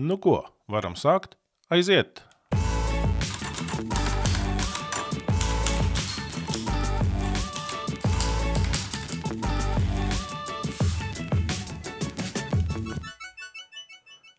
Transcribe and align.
Nu 0.00 0.16
ko, 0.16 0.38
varam 0.64 0.94
sākt? 0.96 1.34
Aiziet! 1.68 2.22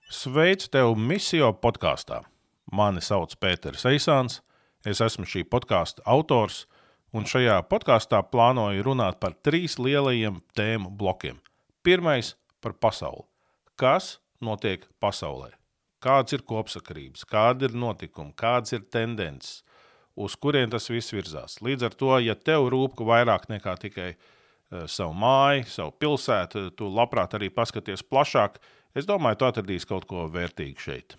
Sveicu 0.10 0.72
tevi 0.74 0.96
misijā 0.98 1.52
podkāstā. 1.54 2.24
Mani 2.74 3.04
sauc 3.06 3.36
Pēters 3.38 3.86
Eisāns, 3.86 4.40
es 4.82 5.04
esmu 5.06 5.28
šī 5.30 5.44
podkāstu 5.46 6.02
autors, 6.10 6.64
un 7.14 7.30
šajā 7.30 7.60
podkāstā 7.70 8.24
plānoju 8.34 8.88
runāt 8.90 9.22
par 9.22 9.38
trīs 9.46 9.78
lielajiem 9.78 10.42
tēmu 10.58 10.90
blokiem. 10.90 11.38
Pirmais- 11.86 12.34
par 12.66 12.74
pasauli. 12.74 13.28
Kas 13.78 14.18
notiek 14.46 14.86
pasaulē? 15.02 15.52
Kādas 16.02 16.34
ir 16.34 16.44
kopsakarības, 16.50 17.26
kādi 17.30 17.68
ir 17.70 17.78
notikumi, 17.78 18.34
kādas 18.38 18.74
ir 18.74 18.88
tendences, 18.90 19.62
uz 20.18 20.36
kurien 20.36 20.72
tas 20.72 20.90
viss 20.90 21.14
virzās. 21.14 21.60
Līdz 21.62 21.88
ar 21.88 21.98
to, 21.98 22.12
ja 22.20 22.36
tev 22.36 22.68
rūp 22.74 23.00
vairāk 23.06 23.48
nekā 23.52 23.76
tikai 23.86 24.10
uh, 24.16 24.88
savu 24.90 25.14
māju, 25.22 25.68
savu 25.70 25.94
pilsētu, 26.02 26.70
tu 26.78 26.90
labprāt 26.90 27.38
arī 27.38 27.52
paskaties 27.54 28.04
plašāk, 28.04 28.58
es 28.98 29.08
domāju, 29.10 29.42
tu 29.42 29.50
atradīsi 29.52 29.90
kaut 29.90 30.10
ko 30.10 30.26
vērtīgu 30.34 30.82
šeit. 30.82 31.18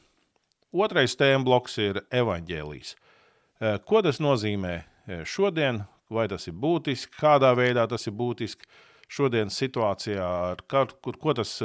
Otrais 0.72 1.14
tēma 1.20 1.44
bloks 1.46 1.78
ir 1.78 2.02
evaņģēlijs. 2.10 2.96
Uh, 2.96 3.78
ko 3.86 4.02
tas 4.02 4.18
nozīmē 4.22 4.80
šodien, 5.26 5.82
vai 6.12 6.28
tas 6.30 6.46
ir 6.48 6.56
būtiski, 6.58 7.16
kādā 7.20 7.52
veidā 7.58 7.86
tas 7.90 8.06
ir 8.06 8.14
būtiski 8.16 8.68
šodienas 9.12 9.58
situācijā, 9.60 10.26
ar 10.52 10.62
kur, 10.68 11.18
ko 11.20 11.34
tas 11.36 11.56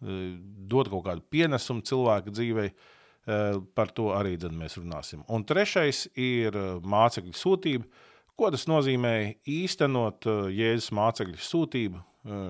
dod 0.00 0.90
kaut 0.92 1.04
kādu 1.06 1.24
pienesumu 1.30 1.84
cilvēka 1.86 2.32
dzīvei. 2.32 2.70
Uh, 2.70 3.60
par 3.76 3.90
to 3.92 4.10
arī 4.16 4.38
mēs 4.56 4.78
runāsim. 4.80 5.20
Un 5.28 5.44
trešais 5.44 6.08
ir 6.16 6.56
mācekļu 6.82 7.34
sūtība. 7.36 7.84
Ko 8.34 8.48
tas 8.50 8.64
nozīmē 8.64 9.42
īstenot 9.44 10.24
Jēzus 10.48 10.88
mācekļu 10.96 11.36
sūtību 11.36 12.00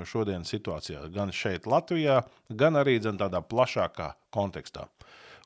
šodienas 0.07 0.51
situācijā, 0.51 1.03
gan 1.15 1.31
šeit, 1.34 1.67
Latvijā, 1.67 2.23
gan 2.48 2.79
arī 2.79 2.98
dzen, 3.01 3.19
tādā 3.19 3.42
plašākā 3.42 4.12
kontekstā. 4.35 4.89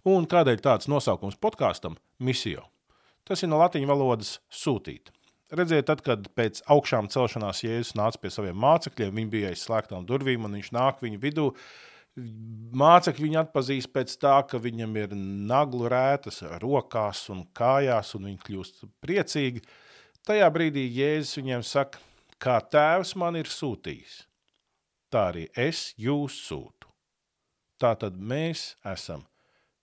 Un 0.05 0.27
kādēļ 0.29 0.61
tāds 0.61 0.89
nosaukums 0.89 1.37
podkāstam- 1.41 1.97
misija? 2.19 2.63
Tas 3.25 3.43
ir 3.43 3.49
no 3.49 3.57
latviešu 3.59 3.89
valodas 3.89 4.39
sūtīt. 4.53 5.09
Redziet, 5.51 5.87
tad, 5.87 6.03
kad 6.03 6.29
pēc 6.35 6.63
augšām 6.69 7.09
celšanās 7.09 7.63
Jēzus 7.65 7.95
nāca 7.95 8.21
pie 8.21 8.29
saviem 8.29 8.57
mācekļiem, 8.57 9.13
viņi 9.13 9.31
bija 9.31 9.49
aiz 9.49 9.65
slēgtām 9.65 10.05
durvīm, 10.07 10.45
un 10.45 10.53
viņš 10.53 10.71
nāk 10.73 11.01
viņu 11.01 11.21
vidū. 11.21 11.55
Mācekļi 12.15 13.27
viņu 13.27 13.41
atpazīst 13.41 13.91
pēc 13.91 14.13
tā, 14.23 14.37
ka 14.47 14.61
viņam 14.63 14.95
ir 15.01 15.15
naglu 15.19 15.89
rētas 15.91 16.45
rokās 16.63 17.25
un 17.35 17.43
kājās, 17.57 18.15
un 18.15 18.29
viņi 18.31 18.43
kļūst 18.47 18.85
priecīgi. 19.03 19.65
Tajā 20.25 20.47
brīdī 20.55 20.87
Jēzus 20.95 21.41
viņiem 21.41 21.67
saka, 21.67 21.99
kā 22.39 22.61
tēvs 22.63 23.17
man 23.19 23.37
ir 23.41 23.51
sūtījis, 23.51 24.23
tā 25.11 25.29
arī 25.33 25.49
es 25.59 25.91
jūs 26.01 26.39
sūtu. 26.47 26.91
Tā 27.83 27.97
tad 27.99 28.15
mēs 28.17 28.77
esam 28.87 29.27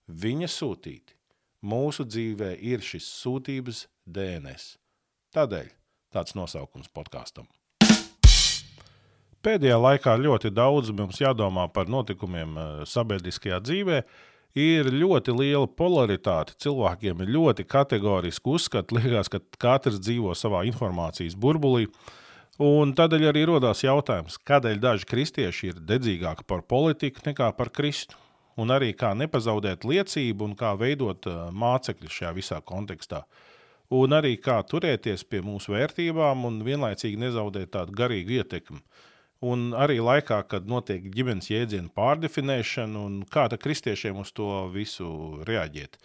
viņa 0.08 0.48
sūtīti 0.48 1.18
mūsu 1.62 2.08
dzīvē 2.08 2.54
ir 2.58 2.82
šis 2.82 3.06
sūtības 3.22 3.86
DNS. 4.08 4.76
Tādēļ 5.36 5.68
tāds 6.12 6.34
nosaukums 6.36 6.90
podkāstam. 6.92 7.46
Pēdējā 9.42 9.78
laikā 9.82 10.14
ļoti 10.22 10.52
daudz 10.54 10.92
mums 10.94 11.18
jādomā 11.18 11.66
par 11.74 11.88
notikumiem 11.90 12.54
eh, 12.54 12.70
sabiedriskajā 12.86 13.58
dzīvē. 13.64 14.02
Ir 14.62 14.90
ļoti 14.92 15.32
liela 15.32 15.66
polaritāte. 15.66 16.52
Cilvēkiem 16.60 17.22
ir 17.24 17.30
ļoti 17.32 17.64
kategoriski 17.64 18.52
uzskati. 18.52 18.98
Liekas, 18.98 19.32
ka 19.32 19.40
katrs 19.58 19.96
dzīvo 20.02 20.34
savā 20.36 20.66
informācijas 20.68 21.34
burbulī. 21.40 21.86
Un 22.62 22.92
tādēļ 22.94 23.30
arī 23.30 23.46
radās 23.48 23.80
jautājums, 23.82 24.36
kādēļ 24.46 24.76
daži 24.82 25.08
kristieši 25.08 25.70
ir 25.70 25.80
dedzīgāki 25.88 26.44
par 26.46 26.60
politiku 26.68 27.24
nekā 27.30 27.48
par 27.56 27.72
Kristu 27.72 28.20
un 28.60 28.72
arī 28.74 28.92
kā 28.96 29.14
nepazaudēt 29.16 29.86
liecību 29.88 30.50
un 30.50 30.52
kā 30.58 30.74
veidot 30.78 31.26
mācekļu 31.56 32.12
šajā 32.12 32.32
visā 32.36 32.60
kontekstā. 32.60 33.22
Un 33.92 34.14
arī 34.16 34.36
kā 34.40 34.58
turēties 34.64 35.24
pie 35.28 35.42
mūsu 35.44 35.74
vērtībām 35.74 36.44
un 36.48 36.60
vienlaicīgi 36.64 37.20
nezaudēt 37.20 37.72
tādu 37.74 37.96
garīgu 37.96 38.38
ietekmi. 38.40 38.80
Un 39.42 39.72
arī 39.74 39.98
laikā, 39.98 40.38
kad 40.46 40.68
notiek 40.70 41.08
ģimenes 41.10 41.50
jēdzienu 41.50 41.90
pārdefinēšana, 41.96 43.00
un 43.02 43.22
kā 43.26 43.48
kristiešiem 43.50 44.20
uz 44.22 44.30
to 44.30 44.68
visu 44.70 45.42
reaģēt. 45.48 45.98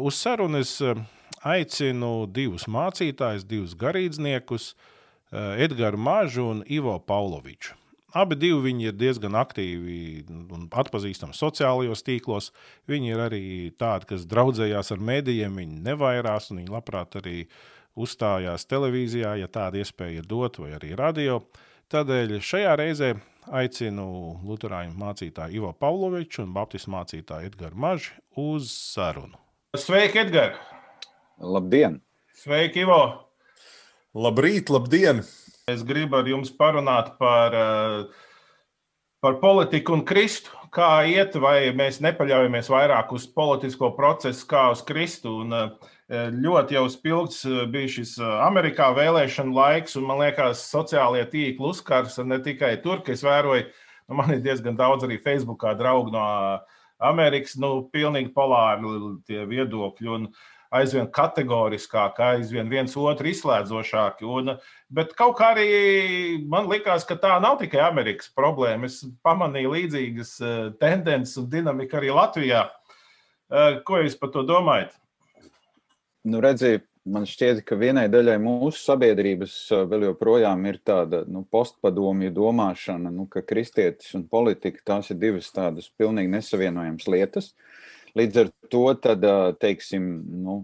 Uz 0.00 0.16
sarunu 0.16 0.62
es 0.64 0.78
aicinu 1.44 2.26
divus 2.32 2.64
mācītājus, 2.64 3.44
divus 3.44 3.76
garīdzniekus, 3.76 4.70
Edgars 5.36 6.00
Mažu 6.00 6.46
un 6.54 6.62
Ivo 6.66 6.96
Pauloviču. 6.98 7.74
Abi 8.16 8.36
viņi 8.38 8.88
ir 8.88 8.94
diezgan 8.96 9.34
aktīvi 9.36 10.24
un 10.30 10.68
atpazīstami 10.72 11.36
sociālajos 11.36 12.04
tīklos. 12.06 12.52
Viņi 12.88 13.12
ir 13.12 13.20
arī 13.20 13.42
tādi, 13.76 14.06
kas 14.14 14.24
draudzējās 14.24 14.92
ar 14.94 15.02
mēdījiem, 15.04 15.58
viņi 15.60 15.82
nevairās 15.84 16.50
un 16.50 16.62
viņi 16.62 16.72
labprāt 16.72 17.18
arī 17.20 17.44
uzstājās 17.96 18.64
televīzijā, 18.70 19.34
ja 19.42 19.48
tāda 19.48 19.82
iespēja 19.82 20.22
ir 20.22 20.28
dot, 20.30 20.56
vai 20.62 20.72
arī 20.78 20.94
radio. 20.96 21.42
Tādēļ 21.86 22.40
šajā 22.42 22.70
reizē 22.80 23.08
aicinu 23.54 24.04
Lutāņu 24.42 24.96
mācītāju 24.98 25.54
Ivo 25.54 25.68
Pavloviču 25.78 26.40
un 26.42 26.50
Baptistu 26.56 26.90
mācītāju 26.90 27.46
Edgars 27.46 27.78
Mažu 27.78 28.16
uz 28.42 28.72
sarunu. 28.74 29.38
Sveiki, 29.78 30.24
Edgars! 30.24 30.58
Labdien! 31.38 32.00
Sveiki, 32.34 32.82
Ivo! 32.82 32.98
Labrīt, 34.18 34.72
labdien! 34.74 35.22
Es 35.70 35.84
gribu 35.86 36.18
ar 36.18 36.26
jums 36.26 36.50
parunāt 36.58 37.12
par, 37.20 37.54
eh, 37.54 38.26
par 39.22 39.38
politiku 39.38 39.94
un 39.94 40.02
Kristu. 40.02 40.50
Kā 40.74 41.06
iet, 41.06 41.38
vai 41.38 41.70
mēs 41.70 42.02
nepaļaujamies 42.02 42.66
vairāk 42.66 43.14
uz 43.14 43.28
politisko 43.30 43.92
procesu, 43.94 44.42
kā 44.50 44.72
uz 44.74 44.82
Kristu. 44.82 45.38
Un 45.46 45.54
eh, 45.54 45.70
ļoti 46.10 46.76
jau 46.76 46.84
spilgts 46.92 47.44
eh, 47.48 47.64
bija 47.70 47.90
šis 47.96 48.16
Amerikā 48.22 48.92
vēlēšana 48.94 49.54
laiks, 49.56 49.96
un 49.98 50.06
man 50.06 50.22
liekas, 50.22 50.62
sociālie 50.70 51.24
tīkli 51.32 51.70
uzkars 51.72 52.18
ne 52.22 52.38
tikai 52.42 52.76
tur, 52.82 53.02
ka 53.02 53.12
es 53.16 53.24
vēroju, 53.26 53.66
nu, 54.08 54.18
man 54.18 54.36
ir 54.36 54.42
diezgan 54.44 54.78
daudz 54.78 55.06
arī 55.06 55.18
Facebookā 55.22 55.74
draugu 55.78 56.14
no 56.14 56.26
Amerikas, 57.02 57.56
nu, 57.58 57.88
pilnīgi 57.92 58.30
polāri 58.36 59.16
tie 59.26 59.42
viedokļi. 59.50 60.12
Un, 60.14 60.30
aizvien 60.74 61.06
kategoriskāk, 61.12 62.18
aizvien 62.22 62.68
viens 62.70 62.94
otru 62.98 63.30
izslēdzošāk. 63.30 64.22
Un, 64.26 64.56
bet 64.92 65.14
kaut 65.18 65.36
kā 65.38 65.52
arī 65.54 66.42
man 66.50 66.68
likās, 66.70 67.06
ka 67.06 67.18
tā 67.20 67.36
nav 67.42 67.60
tikai 67.62 67.82
Amerikas 67.86 68.30
problēma. 68.36 68.90
Es 68.90 69.02
pamanīju 69.26 69.74
līdzīgas 69.74 70.34
eh, 70.42 70.58
tendences 70.82 71.38
un 71.42 71.50
dinamiku 71.52 72.00
arī 72.00 72.12
Latvijā. 72.14 72.66
Eh, 72.66 73.80
ko 73.86 74.02
jūs 74.02 74.18
par 74.20 74.34
to 74.34 74.44
domājat? 74.46 74.96
Nu, 76.26 76.40
redziet, 76.42 76.86
man 77.06 77.26
šķiet, 77.28 77.62
ka 77.66 77.78
vienai 77.78 78.08
daļai 78.10 78.36
mūsu 78.42 78.80
sabiedrības 78.80 79.56
eh, 79.70 79.84
vēl 79.86 80.08
joprojām 80.10 80.64
ir 80.66 80.80
tāda 80.82 81.22
nu, 81.30 81.44
postpadomju 81.50 82.32
domāšana, 82.34 83.12
nu, 83.14 83.28
ka 83.30 83.44
kristietis 83.46 84.14
un 84.18 84.26
politika 84.30 84.82
tās 84.92 85.12
ir 85.14 85.20
divas 85.22 85.52
tādas 85.54 85.86
pilnīgi 85.98 86.34
nesavienojamas 86.34 87.06
lietas. 87.12 87.52
Uh, 87.52 87.86
Līdz 88.16 88.38
ar 88.40 88.50
to, 88.72 88.86
tad, 88.96 89.24
teiksim, 89.60 90.04
nu, 90.44 90.60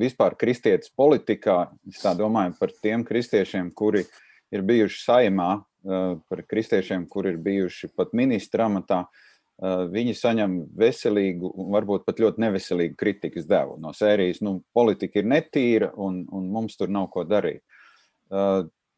vispār 0.00 0.34
kristietis 0.38 0.90
politikā, 0.98 1.68
es 1.86 2.02
domāju 2.18 2.56
par 2.58 2.72
tiem 2.82 3.04
kristiešiem, 3.06 3.70
kuri 3.78 4.02
ir 4.50 4.64
bijuši 4.66 4.98
saimā, 5.04 5.50
par 5.86 6.42
kristiešiem, 6.50 7.04
kuri 7.06 7.36
ir 7.36 7.38
bijuši 7.44 7.92
pat 7.94 8.10
ministra 8.16 8.66
amatā, 8.66 9.04
viņi 9.62 10.12
saņem 10.16 10.56
veselīgu, 10.76 11.48
varbūt 11.72 12.04
pat 12.04 12.20
ļoti 12.20 12.42
neveselīgu 12.44 12.96
kritikas 13.00 13.46
devu 13.48 13.78
no 13.80 13.92
sērijas. 13.96 14.42
Nu, 14.44 14.60
politika 14.76 15.20
ir 15.20 15.30
netīra 15.30 15.92
un, 15.96 16.24
un 16.28 16.50
mums 16.52 16.76
tur 16.76 16.92
nav 16.92 17.08
ko 17.14 17.24
darīt. 17.24 17.62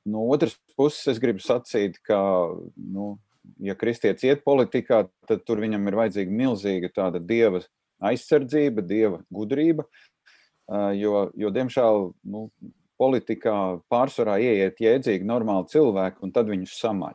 No 0.09 0.25
otras 0.33 0.57
puses, 0.77 1.05
es 1.13 1.21
gribu 1.23 1.43
sacīt, 1.45 1.99
ka, 2.03 2.19
nu, 2.75 3.19
ja 3.63 3.77
kristietis 3.79 4.25
iet 4.27 4.45
politikā, 4.47 5.05
tad 5.29 5.45
tur 5.47 5.63
viņam 5.63 5.87
ir 5.89 5.99
vajadzīga 6.01 6.39
milzīga 6.43 6.91
tāda 6.95 7.21
dieva 7.23 7.63
aizsardzība, 8.11 8.83
dieva 8.83 9.23
gudrība. 9.35 9.87
Jo, 10.99 11.29
jo 11.39 11.53
diemžēl, 11.55 12.11
nu, 12.29 12.49
politikā 12.99 13.55
pārsvarā 13.93 14.41
ieiet 14.43 14.81
jēdzīgi 14.83 15.27
normāli 15.27 15.71
cilvēki, 15.71 16.19
un 16.25 16.35
tad 16.35 16.51
viņus 16.51 16.75
samaļ. 16.83 17.15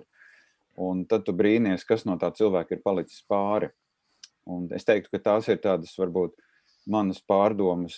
Un 0.81 1.04
tad 1.06 1.25
tu 1.28 1.36
brīnies, 1.38 1.86
kas 1.86 2.06
no 2.10 2.18
tā 2.18 2.31
cilvēka 2.34 2.75
ir 2.75 2.81
palicis 2.86 3.22
pāri. 3.30 3.70
Un 4.50 4.66
es 4.75 4.86
teiktu, 4.88 5.12
ka 5.14 5.22
tās 5.22 5.48
ir 5.52 5.62
tādas 5.64 5.94
varbūt 6.00 6.34
manas 6.90 7.22
pārdomas 7.24 7.96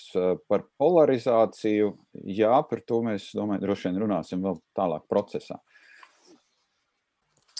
par 0.49 0.65
polarizāciju. 0.79 1.93
Jā, 2.27 2.57
par 2.69 2.83
to 2.85 3.01
mēs 3.05 3.31
domāju, 3.37 3.63
droši 3.63 3.89
vien 3.89 4.03
runāsim 4.03 4.43
vēl 4.45 4.59
tālāk 4.77 5.07
procesā. 5.09 5.57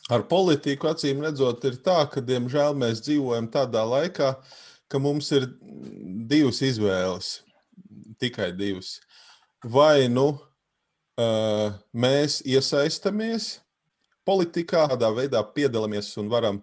ar 0.10 0.28
politiku 0.30 0.92
acīm 0.92 1.24
redzot, 1.26 1.64
ir 1.66 1.80
tā, 1.82 2.04
ka, 2.12 2.22
diemžēl, 2.22 2.76
mēs 2.78 3.02
dzīvojam 3.08 3.48
tādā 3.50 3.82
laikā, 3.90 4.36
ka 4.88 5.02
mums 5.02 5.32
ir 5.34 5.48
divas 6.30 6.62
izvēles, 6.62 7.40
tikai 8.22 8.52
divas. 8.54 9.00
Vai 9.66 10.06
nu 10.14 10.28
uh, 10.36 11.74
mēs 11.90 12.44
iesaistamies 12.46 13.65
politikā, 14.28 14.88
kādā 14.92 15.12
veidā 15.16 15.42
piedalāmies 15.56 16.12
un 16.22 16.30
varam 16.32 16.60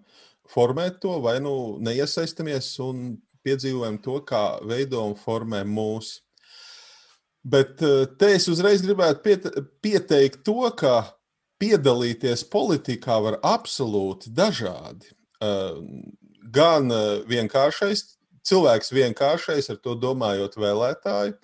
formēt 0.53 0.99
to, 1.03 1.17
vai 1.23 1.39
nu 1.43 1.79
neiesaistamies 1.83 2.73
un 2.83 3.15
piedzīvojam 3.43 3.97
to, 4.03 4.19
kā 4.27 4.59
veido 4.67 5.01
un 5.07 5.15
formē 5.19 5.63
mūsu. 5.67 6.21
Bet 7.43 7.75
te 7.79 8.29
es 8.31 8.47
uzreiz 8.47 8.83
gribētu 8.85 9.35
pieteikt 9.83 10.45
to, 10.47 10.61
ka 10.79 11.11
piedalīties 11.59 12.45
politikā 12.51 13.17
var 13.23 13.39
absolūti 13.43 14.31
dažādi. 14.35 15.11
Gan 16.55 16.91
vienkāršais, 17.27 18.05
cilvēks 18.47 18.93
vienkāršais, 18.95 19.69
ar 19.71 19.79
to 19.83 19.95
domājot 19.99 20.55
vēlētāju, 20.59 21.35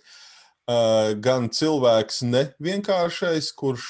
gan 1.25 1.47
cilvēks 1.49 2.19
nevienkāršais, 2.29 3.47
kurš 3.57 3.85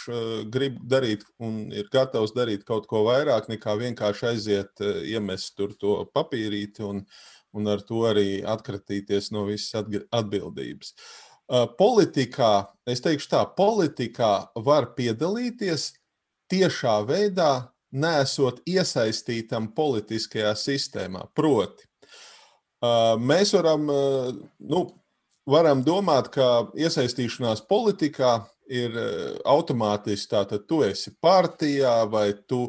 grib 0.54 0.78
darīt 0.88 1.26
un 1.44 1.74
ir 1.76 1.90
gatavs 1.92 2.32
darīt 2.36 2.64
kaut 2.68 2.88
ko 2.88 3.04
vairāk 3.10 3.50
nekā 3.52 3.76
vienkārši 3.82 4.28
aiziet, 4.30 4.84
iemest 5.04 5.58
tur 5.58 5.74
to 5.76 5.98
papīrīti 6.16 6.86
un, 6.88 7.02
un 7.52 7.68
ar 7.68 7.84
to 7.84 8.06
arī 8.08 8.40
atkratīties 8.48 9.32
no 9.36 9.44
visas 9.50 9.84
atbildības. 10.16 10.94
Politikā, 11.80 12.54
es 12.88 13.02
teikšu 13.02 13.32
tā, 13.34 13.44
politikā 13.58 14.34
var 14.64 14.94
piedalīties 14.96 15.90
tiešā 16.50 17.00
veidā 17.10 17.54
nesot 17.92 18.62
iesaistītam 18.70 19.72
politiskajā 19.76 20.54
sistēmā. 20.56 21.26
Proti, 21.36 21.90
mēs 23.20 23.56
varam, 23.58 23.90
nu, 24.62 24.84
varam 25.50 25.84
domāt, 25.86 26.30
ka 26.34 26.70
iesaistīšanās 26.78 27.66
politikā 27.70 28.40
ir 28.70 28.94
automātiski 29.50 30.30
tā, 30.30 30.44
tad 30.46 30.68
tu 30.70 30.84
esi 30.86 31.12
partijā, 31.22 32.04
vai 32.10 32.30
tu 32.48 32.68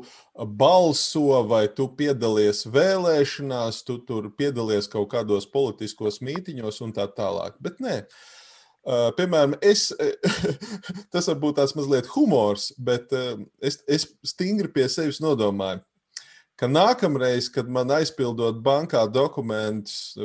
balso, 0.56 1.42
vai 1.48 1.66
tu 1.68 1.90
piedalies 1.96 2.64
vēlēšanās, 2.72 3.82
tu 3.84 4.00
tur 4.08 4.30
piedalies 4.32 4.88
kaut 4.88 5.10
kādos 5.12 5.48
politiskos 5.52 6.22
mītiņos 6.24 6.80
un 6.86 6.96
tā 6.96 7.08
tālāk. 7.16 7.60
Bet 7.60 7.82
nē, 7.84 8.02
Uh, 8.80 9.10
piemēram, 9.12 9.58
es, 9.60 9.90
tas 11.12 11.26
varbūt 11.28 11.58
tāds 11.58 11.74
mazliet 11.76 12.06
humors, 12.14 12.70
bet 12.80 13.12
es, 13.60 13.76
es 13.84 14.06
stingri 14.24 14.70
pie 14.72 14.86
sevis 14.88 15.18
nodomāju, 15.20 15.82
ka 16.56 16.64
nākamreiz, 16.64 17.50
kad 17.52 17.68
man 17.68 17.92
aizpildot 17.92 18.62
bankā 18.64 19.02
dokumentus, 19.12 20.16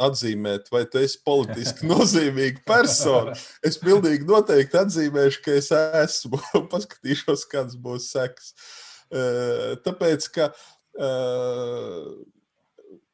atzīmēt, 0.00 0.70
vai 0.72 0.84
tu 0.88 1.00
esi 1.02 1.20
politiski 1.24 1.88
nozīmīga 1.92 2.64
persona, 2.68 3.36
es 3.64 3.78
pilnīgi 3.82 4.28
noteikti 4.28 4.80
atzīmēšu, 4.80 5.42
ka 5.44 5.56
es 5.60 5.72
esmu 5.76 6.40
un 6.58 6.68
paskatīšos, 6.72 7.46
kādas 7.50 7.78
būs 7.80 8.12
sekas. 8.14 8.54
Tāpēc, 9.84 10.28
ka 10.32 10.48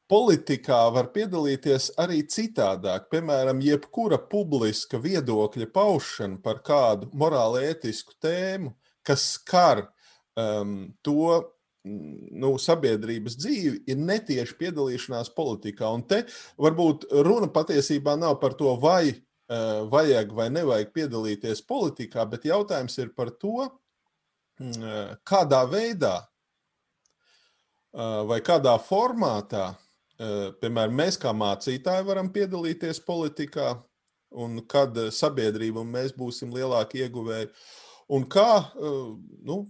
politikā 0.09 0.81
var 0.95 1.11
piedalīties 1.13 1.93
arī 2.01 2.23
citādāk. 2.31 3.11
Piemēram, 3.13 3.61
jebkura 3.65 4.19
publiska 4.31 5.01
viedokļa 5.03 5.69
paušana 5.75 6.41
par 6.45 6.63
kādu 6.65 7.11
morāli 7.13 7.67
ētisku 7.69 8.17
tēmu, 8.23 8.73
kas 9.05 9.27
skar 9.37 9.85
um, 10.39 10.95
to 11.05 11.43
nu, 11.85 12.59
sabiedrības 12.61 13.37
dzīvi, 13.39 13.83
ir 13.89 13.97
netieši 14.01 14.57
piedalīšanās 14.59 15.31
politikā. 15.37 15.89
Un 15.95 16.03
te 16.09 16.25
varbūt 16.61 17.05
runa 17.27 17.49
patiesībā 17.53 18.17
nav 18.19 18.41
par 18.43 18.53
to, 18.59 18.77
vai 18.83 19.13
uh, 19.13 19.19
vajag 19.91 20.33
vai 20.37 20.49
nevajag 20.55 20.89
piedalīties 20.97 21.63
politikā, 21.69 22.21
bet 22.31 22.45
jautājums 22.49 22.99
ir 22.99 23.09
par 23.17 23.31
to, 23.31 23.69
uh, 23.69 25.15
kādā 25.29 25.63
veidā 25.71 26.17
uh, 26.23 26.29
vai 28.29 28.41
kādā 28.45 28.75
formātā 28.83 29.67
piemēram, 30.19 30.97
mēs 30.99 31.15
kā 31.21 31.31
mācītāji 31.31 32.03
varam 32.07 32.27
piedalīties 32.35 32.99
politikā, 33.07 33.77
un 34.35 34.59
kad 34.69 34.97
sabiedrība 35.15 35.85
un 35.85 35.93
mēs 35.95 36.11
būsim 36.17 36.51
lielāki 36.53 37.05
ieguvēji, 37.05 37.49
un 38.13 38.27
kā 38.29 38.51
nu, 39.47 39.63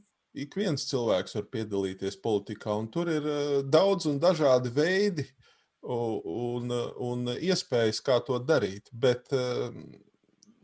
ik 0.45 0.57
viens 0.59 0.87
cilvēks 0.91 1.37
var 1.39 1.47
piedalīties 1.53 2.19
politikā, 2.23 2.75
un 2.79 2.89
tur 2.93 3.11
ir 3.13 3.29
daudz 3.69 4.09
un 4.11 4.21
dažādi 4.23 4.73
veidi 4.75 5.27
un, 5.83 6.73
un 7.09 7.31
iespējas, 7.37 8.03
kā 8.05 8.19
to 8.27 8.39
darīt. 8.43 8.91
Bet, 8.93 9.31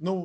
nu, 0.04 0.16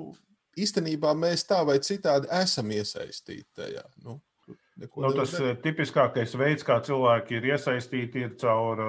īstenībā 0.60 1.14
mēs 1.18 1.46
tā 1.50 1.62
vai 1.68 1.80
citādi 1.86 2.30
esam 2.42 2.72
iesaistīti 2.76 3.48
tajā. 3.62 3.86
Nu, 4.06 4.20
nu, 4.48 5.14
tas 5.14 5.36
darīt. 5.38 5.64
tipiskākais 5.66 6.36
veids, 6.40 6.68
kā 6.68 6.80
cilvēki 6.86 7.40
ir 7.40 7.52
iesaistīti, 7.54 8.26
ir 8.28 8.38
caur 8.42 8.84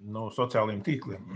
no 0.00 0.30
sociālajiem 0.34 0.82
tīkliem. 0.86 1.30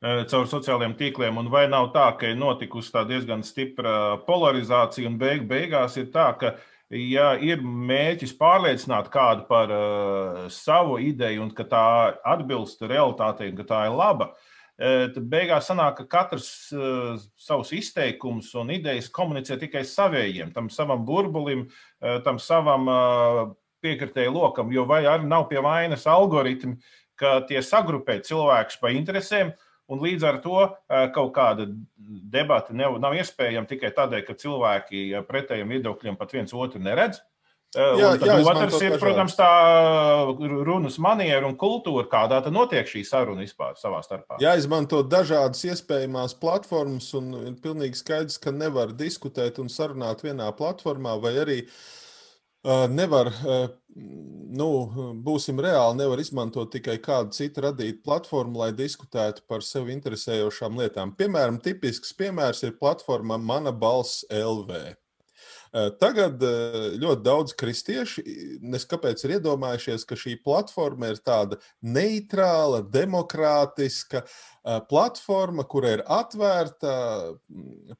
Eh, 0.00 0.22
caur 0.32 0.46
sociālajiem 0.48 0.94
tīkliem, 0.96 1.36
un 1.36 1.50
vai 1.52 1.66
nav 1.68 1.90
tā, 1.92 2.06
ka 2.16 2.30
ir 2.30 2.38
notikusi 2.40 2.88
tā 2.94 3.02
diezgan 3.04 3.42
stipra 3.44 4.14
polarizācija, 4.24 5.10
un 5.10 5.18
beig 5.20 5.44
beigās 5.48 5.98
ir 6.00 6.06
tā, 6.14 6.30
ka, 6.40 6.54
ja 6.88 7.34
ir 7.36 7.60
mēģis 7.60 8.32
pārliecināt 8.38 9.10
kādu 9.12 9.44
par 9.50 9.74
uh, 9.76 10.40
savu 10.48 10.96
ideju, 11.04 11.44
un 11.44 11.52
ka 11.52 11.68
tā 11.68 11.84
atbilst 12.32 12.80
realitātei, 12.80 13.50
un 13.52 13.60
ka 13.60 13.68
tā 13.68 13.82
ir 13.90 13.98
laba, 14.00 14.30
uh, 14.32 15.04
tad 15.12 15.20
beigās 15.36 15.68
sanāk, 15.68 16.00
ka 16.00 16.08
katrs 16.16 16.48
uh, 16.72 17.20
savus 17.36 17.76
izteikumus 17.76 18.54
un 18.56 18.72
idejas 18.72 19.12
komunicē 19.12 19.60
tikai 19.60 19.84
savējiem, 19.84 20.56
tam 20.56 20.72
savam 20.72 21.04
burbulim, 21.04 21.68
uh, 21.68 22.22
tam 22.24 22.40
savam 22.40 22.88
uh, 22.88 23.46
piekritēju 23.84 24.32
lokam, 24.32 24.72
jo 24.72 24.88
vai 24.88 25.04
arī 25.04 25.28
nav 25.28 25.50
pie 25.52 25.60
vainas 25.60 26.08
algoritmi, 26.08 26.78
ka 27.20 27.42
tie 27.44 27.60
sagrupē 27.60 28.22
cilvēkus 28.24 28.80
pa 28.80 28.96
interesēm. 28.96 29.52
Un 29.90 30.02
līdz 30.04 30.26
ar 30.28 30.38
to 30.44 30.68
kaut 31.14 31.32
kāda 31.34 31.66
debata 32.30 32.76
nav, 32.76 33.00
nav 33.02 33.16
iespējama 33.18 33.68
tikai 33.70 33.90
tādēļ, 33.96 34.22
ka 34.28 34.38
cilvēki 34.38 35.08
pretējiem 35.28 35.76
viedokļiem 35.76 36.18
pat 36.20 36.36
viens 36.36 36.54
otru 36.54 36.82
neredz. 36.82 37.22
Jā, 37.70 38.16
jā, 38.18 38.34
otrs 38.50 38.80
ir, 38.82 38.96
protams, 38.98 39.36
tā 39.38 39.46
runas 40.66 40.96
maniera 40.98 41.46
un 41.46 41.54
kultūra, 41.58 42.02
kādā 42.10 42.40
tā 42.42 42.50
notiek 42.50 42.88
šī 42.90 43.04
saruna 43.06 43.44
vispār 43.44 43.76
savā 43.78 44.00
starpā. 44.02 44.40
Jā, 44.42 44.56
izmanto 44.58 45.04
dažādas 45.06 45.62
iespējamās 45.68 46.34
platformas, 46.42 47.12
un 47.14 47.30
ir 47.38 47.54
pilnīgi 47.62 48.00
skaidrs, 48.02 48.40
ka 48.42 48.50
nevar 48.50 48.90
diskutēt 48.98 49.62
un 49.62 49.70
sarunāt 49.70 50.26
vienā 50.26 50.50
platformā, 50.58 51.14
vai 51.22 51.36
arī 51.44 51.60
uh, 51.62 51.78
Nevar, 52.92 53.30
nu, 54.60 54.66
būsim 55.24 55.60
reāli, 55.64 55.96
nevar 56.02 56.20
izmantot 56.20 56.68
tikai 56.74 56.98
kādu 57.00 57.32
citu 57.32 57.64
radītu 57.64 58.02
platformu, 58.04 58.60
lai 58.60 58.68
diskutētu 58.76 59.46
par 59.48 59.64
sevi 59.64 59.94
interesējošām 59.96 60.76
lietām. 60.76 61.14
Piemēram, 61.16 61.56
tipisks 61.64 62.12
piemērs 62.18 62.60
ir 62.68 62.76
platforma 62.76 63.38
Mana 63.40 63.72
balss 63.72 64.26
LV. 64.28 64.92
Tagad 65.70 66.42
ļoti 66.98 67.22
daudz 67.22 67.52
kristieši 67.54 68.24
neskapēc 68.72 69.22
ir 69.22 69.36
iedomājušies, 69.36 70.02
ka 70.08 70.18
šī 70.18 70.34
platforma 70.42 71.12
ir 71.12 71.20
tāda 71.22 71.60
neitrāla, 71.78 72.80
demokrātiska 72.82 74.24
platforma, 74.90 75.62
kura 75.70 75.94
ir 75.94 76.02
atvērta 76.10 76.94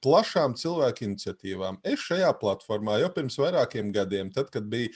plašām 0.02 0.58
cilvēku 0.58 1.06
iniciatīvām. 1.06 1.78
Es 1.86 2.02
šajā 2.10 2.34
platformā 2.42 2.98
jau 3.04 3.14
pirms 3.14 3.38
vairākiem 3.38 3.94
gadiem, 3.94 4.34
tad, 4.34 4.50
kad 4.50 4.66
bija 4.66 4.90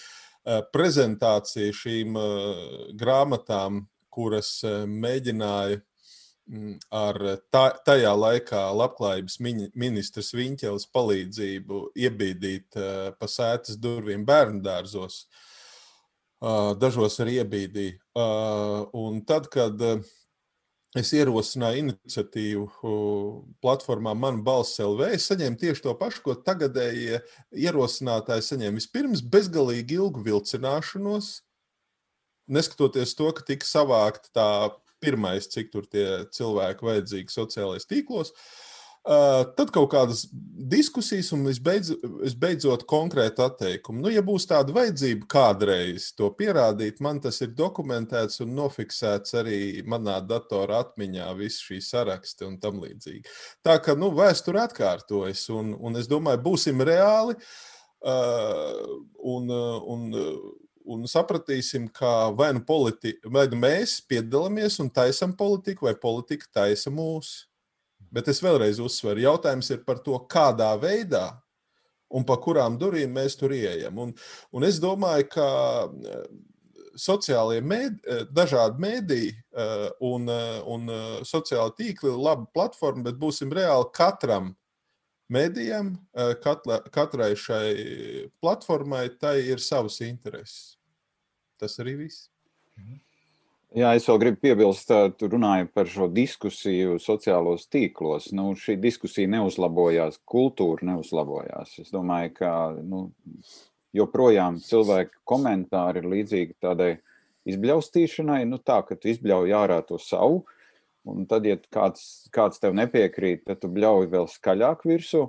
prezentācija 0.74 1.72
šīm 1.78 2.18
grāmatām, 2.98 3.84
kuras 4.14 4.56
mēģināja 4.66 5.78
ar 6.92 7.18
tā, 7.52 7.64
tajā 7.86 8.12
laikā 8.12 8.60
labklājības 8.76 9.38
ministrs 9.40 10.34
Viņķels 10.36 10.88
palīdzību 10.92 11.80
iebīdīt 11.96 12.76
uh, 12.76 13.12
pa 13.16 13.28
sētas 13.30 13.78
durvīm 13.80 14.26
bērnu 14.28 14.60
dārzos. 14.64 15.24
Uh, 16.44 16.74
dažos 16.76 17.16
arī 17.24 17.38
iebīdīja. 17.40 17.96
Uh, 18.12 18.84
un 19.00 19.22
tad, 19.24 19.48
kad 19.52 19.80
es 20.94 21.10
ierosināju 21.16 21.80
iniciatīvu 21.80 22.92
platformā 23.64 24.12
Man 24.18 24.42
balss 24.46 24.78
LV, 24.82 25.14
es 25.16 25.26
saņēmu 25.30 25.58
tieši 25.58 25.86
to 25.86 25.94
pašu, 25.98 26.22
ko 26.26 26.36
tagadējie 26.36 27.22
ierosinātāji 27.64 28.46
saņēma. 28.50 28.78
Vispirms 28.78 29.24
bezgalīgi 29.32 29.96
ilgu 29.98 30.22
vilcināšanos, 30.28 31.38
neskatoties 32.52 33.16
to, 33.16 33.32
ka 33.34 33.46
tika 33.48 33.66
savākta 33.66 34.30
tā 34.36 34.48
pirmais, 35.04 35.50
cik 35.52 35.72
tur 35.72 35.88
tie 35.90 36.06
cilvēki 36.34 36.88
vajadzīgi 36.90 37.36
sociālajos 37.36 37.90
tīklos. 37.90 38.32
Uh, 38.34 38.62
tad 39.52 39.68
kaut 39.68 39.90
kādas 39.92 40.22
diskusijas, 40.32 41.28
un 41.36 41.42
visbeidz, 41.44 41.90
visbeidzot 42.22 42.86
konkrēti 42.88 43.42
atteikumi. 43.44 44.00
Nu, 44.00 44.08
ja 44.08 44.22
būs 44.24 44.46
tāda 44.48 44.72
vajadzība 44.72 45.28
kādreiz 45.28 46.06
to 46.16 46.30
pierādīt, 46.32 47.02
man 47.04 47.20
tas 47.20 47.42
ir 47.44 47.52
dokumentēts 47.52 48.40
un 48.40 48.54
nofiksēts 48.56 49.36
arī 49.42 49.58
manā 49.84 50.16
datora 50.24 50.80
atmiņā, 50.86 51.28
visi 51.36 51.68
šī 51.68 51.82
saraksti 51.84 52.48
un 52.48 52.56
tam 52.62 52.80
līdzīgi. 52.80 53.28
Tā 53.66 53.76
kā 53.84 53.92
nu, 53.98 54.08
vēsture 54.16 54.64
atkārtojas, 54.64 55.44
un, 55.52 55.74
un 55.76 56.00
es 56.00 56.08
domāju, 56.08 56.40
būsim 56.48 56.80
reāli 56.88 57.36
uh, 57.36 58.88
un, 59.36 59.52
un, 59.52 60.08
un 60.84 61.06
sapratīsim, 61.08 61.88
ka 61.92 62.30
vai 62.36 62.52
nu, 62.56 62.62
politi, 62.66 63.14
vai 63.24 63.46
nu 63.50 63.58
mēs 63.60 63.98
piedalāmies 64.08 64.78
un 64.84 64.90
taisam 64.92 65.32
politiku, 65.36 65.88
vai 65.88 65.96
politika 65.98 66.48
taisa 66.60 66.92
mūsu. 66.92 67.46
Bet 68.14 68.28
es 68.30 68.38
vēlreiz 68.44 68.78
uzsveru, 68.82 69.24
jautājums 69.24 69.70
ir 69.74 69.82
par 69.86 69.98
to, 70.04 70.18
kādā 70.30 70.70
veidā 70.78 71.32
un 72.14 72.24
pa 72.26 72.36
kurām 72.40 72.78
durvīm 72.78 73.14
mēs 73.16 73.38
tur 73.38 73.54
ieejam. 73.56 73.98
Un, 73.98 74.12
un 74.54 74.66
es 74.66 74.78
domāju, 74.82 75.26
ka 75.34 75.46
eh, 76.12 76.26
sociālie 77.00 77.62
mēdī, 77.64 77.98
eh, 78.06 78.26
dažādi 78.30 78.84
mēdīji 78.84 79.32
eh, 79.34 79.88
un, 80.06 80.28
un 80.76 80.92
sociāli 81.26 81.74
tīkli 81.80 82.12
ir 82.12 82.20
laba 82.28 82.46
platforma, 82.54 83.08
bet 83.08 83.18
būsim 83.18 83.52
reāli 83.54 83.90
katram 83.96 84.52
mēdījam, 85.32 85.94
katra, 86.44 86.80
katrai 86.92 87.32
šai 87.38 87.66
platformai, 88.42 89.06
tai 89.20 89.38
ir 89.46 89.62
savas 89.62 90.00
intereses. 90.04 90.76
Tas 91.60 91.78
arī 91.82 91.96
viss. 92.04 92.28
Mhm. 92.78 93.00
Jā, 93.74 93.88
es 93.98 94.04
vēl 94.06 94.20
gribu 94.22 94.38
piebilst, 94.38 94.90
tu 95.18 95.26
runāji 95.26 95.66
par 95.74 95.88
šo 95.90 96.06
diskusiju 96.06 97.00
sociālos 97.02 97.64
tīklos. 97.66 98.28
Nu, 98.30 98.52
šī 98.54 98.76
diskusija 98.78 99.26
neuzlabojās, 99.32 100.20
kultūra 100.30 100.86
neuzlabojās. 100.92 101.72
Es 101.82 101.90
domāju, 101.90 102.30
ka 102.36 102.52
nu, 102.78 103.08
joprojām 103.94 104.60
cilvēku 104.62 105.18
komentāri 105.26 106.04
ir 106.04 106.06
līdzīgi 106.12 106.54
tādai 106.62 106.92
izbļaustīšanai, 107.50 108.44
nu 108.46 108.60
tā, 108.62 108.78
ka 108.86 108.94
tu 108.94 109.10
izbļauj 109.10 109.56
ārā 109.58 109.80
to 109.88 109.98
savu, 109.98 110.44
un 111.08 111.26
tad, 111.30 111.46
ja 111.48 111.58
kāds, 111.72 112.26
kāds 112.34 112.62
tev 112.62 112.76
nepiekrīt, 112.76 113.44
tad 113.48 113.60
tu 113.62 113.70
bļauj 113.72 114.08
vēl 114.12 114.28
skaļāk 114.30 114.86
virsū. 114.88 115.26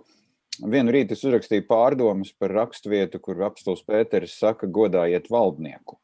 Vienu 0.63 0.93
rītu 0.95 1.17
es 1.17 1.23
uzrakstīju 1.27 1.65
pārdomas 1.67 2.31
par 2.39 2.53
raksturvietu, 2.55 3.19
kur 3.19 3.43
apstults 3.43 3.83
Pēters 3.83 4.37
saka, 4.39 4.69
godājiet 4.71 5.27
valdnieku. 5.31 5.99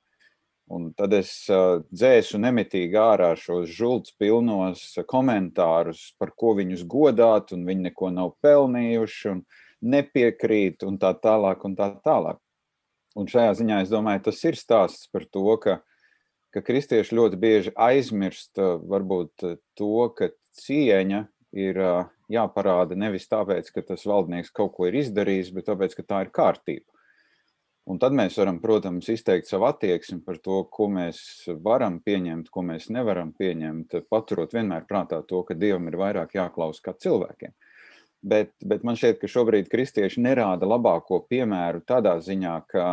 Un 0.71 0.91
tad 0.95 1.11
es 1.15 1.31
dzēsu 1.47 2.39
nemitīgi 2.39 2.95
ārā 2.99 3.33
šos 3.39 3.71
žults 3.75 4.13
pilnos 4.19 4.83
komentārus, 5.07 6.11
par 6.19 6.31
ko 6.35 6.53
viņus 6.59 6.85
godāt, 6.87 7.51
un 7.55 7.65
viņi 7.67 7.89
neko 7.89 8.11
nav 8.15 8.35
pelnījuši, 8.43 9.33
un 9.33 9.43
nepiekrīt, 9.81 10.85
un 10.87 10.99
tā 11.01 11.11
tālāk, 11.19 11.65
un 11.67 11.75
tā 11.75 11.89
tālāk. 12.05 12.39
Un 13.19 13.27
šajā 13.27 13.55
ziņā 13.59 13.81
es 13.83 13.91
domāju, 13.91 14.23
tas 14.29 14.39
ir 14.47 14.55
stāsts 14.59 15.09
par 15.11 15.25
to, 15.27 15.43
ka, 15.59 15.81
ka 16.53 16.63
kristieši 16.65 17.15
ļoti 17.17 17.39
bieži 17.41 17.73
aizmirst 17.75 18.59
varbūt 18.61 19.45
to, 19.77 19.93
ka 20.17 20.31
cieņa 20.61 21.25
ir 21.57 21.79
jāparāda 22.31 22.95
nevis 22.95 23.27
tāpēc, 23.31 23.71
ka 23.75 23.83
tas 23.91 24.05
valdnieks 24.07 24.53
kaut 24.55 24.75
ko 24.77 24.87
ir 24.87 24.99
izdarījis, 25.01 25.51
bet 25.55 25.67
tāpēc, 25.71 25.97
ka 25.97 26.07
tā 26.07 26.23
ir 26.25 26.33
kārtība. 26.35 26.87
Un 27.89 27.97
tad 27.99 28.13
mēs 28.13 28.37
varam, 28.37 28.59
protams, 28.61 29.09
izteikt 29.09 29.49
savu 29.49 29.65
attieksmi 29.71 30.21
par 30.23 30.37
to, 30.45 30.61
ko 30.69 30.85
mēs 30.93 31.17
varam 31.65 31.97
pieņemt, 32.05 32.51
ko 32.53 32.61
mēs 32.63 32.91
nevaram 32.93 33.33
pieņemt, 33.33 33.97
paturot 34.11 34.53
vienmēr 34.53 34.85
prātā 34.89 35.23
to, 35.27 35.41
ka 35.47 35.57
Dievam 35.57 35.89
ir 35.89 35.97
vairāk 35.99 36.37
jāklausa 36.37 36.85
kā 36.85 36.93
cilvēkiem. 37.01 37.55
Bet, 38.21 38.53
bet 38.61 38.85
man 38.85 38.99
šķiet, 38.99 39.17
ka 39.17 39.29
šobrīd 39.33 39.69
kristieši 39.71 40.21
nerāda 40.21 40.69
labāko 40.69 41.23
piemēru 41.25 41.81
tādā 41.89 42.19
ziņā, 42.21 42.53
ka 42.69 42.85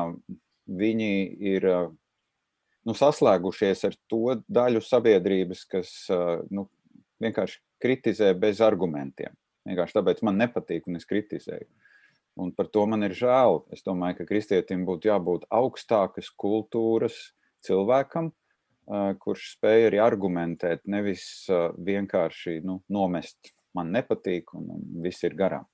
viņi 0.80 1.12
ir 1.52 1.68
nu, 2.88 2.96
saslēgušies 2.96 3.84
ar 3.88 3.96
to 4.10 4.38
daļu 4.48 4.80
sabiedrības, 4.84 5.64
kas 5.68 5.92
nu, 6.54 6.68
vienkārši 7.22 7.60
kritizē 7.82 8.32
bez 8.38 8.62
argumentiem. 8.64 9.34
Vienkārši 9.68 9.98
tāpēc 9.98 10.24
man 10.24 10.40
nepatīk 10.40 10.88
un 10.88 10.96
es 10.96 11.06
kritizēju. 11.08 11.68
Un 12.38 12.52
par 12.54 12.70
to 12.72 12.84
man 12.86 13.02
ir 13.04 13.14
žēl. 13.18 13.64
Es 13.74 13.82
domāju, 13.86 14.20
ka 14.20 14.28
kristietim 14.28 14.84
būtu 14.88 15.10
jābūt 15.10 15.48
augstākas 15.52 16.30
kultūras 16.38 17.16
cilvēkam, 17.66 18.30
kurš 19.20 19.52
spēj 19.56 19.88
arī 19.90 20.00
argumentēt, 20.00 20.86
nevis 20.88 21.26
vienkārši 21.84 22.60
nu, 22.64 22.78
nomest, 22.88 23.52
man 23.76 23.90
nepatīk 23.92 24.54
un, 24.56 24.70
un 24.78 24.86
viss 25.04 25.26
ir 25.26 25.36
garām. 25.36 25.66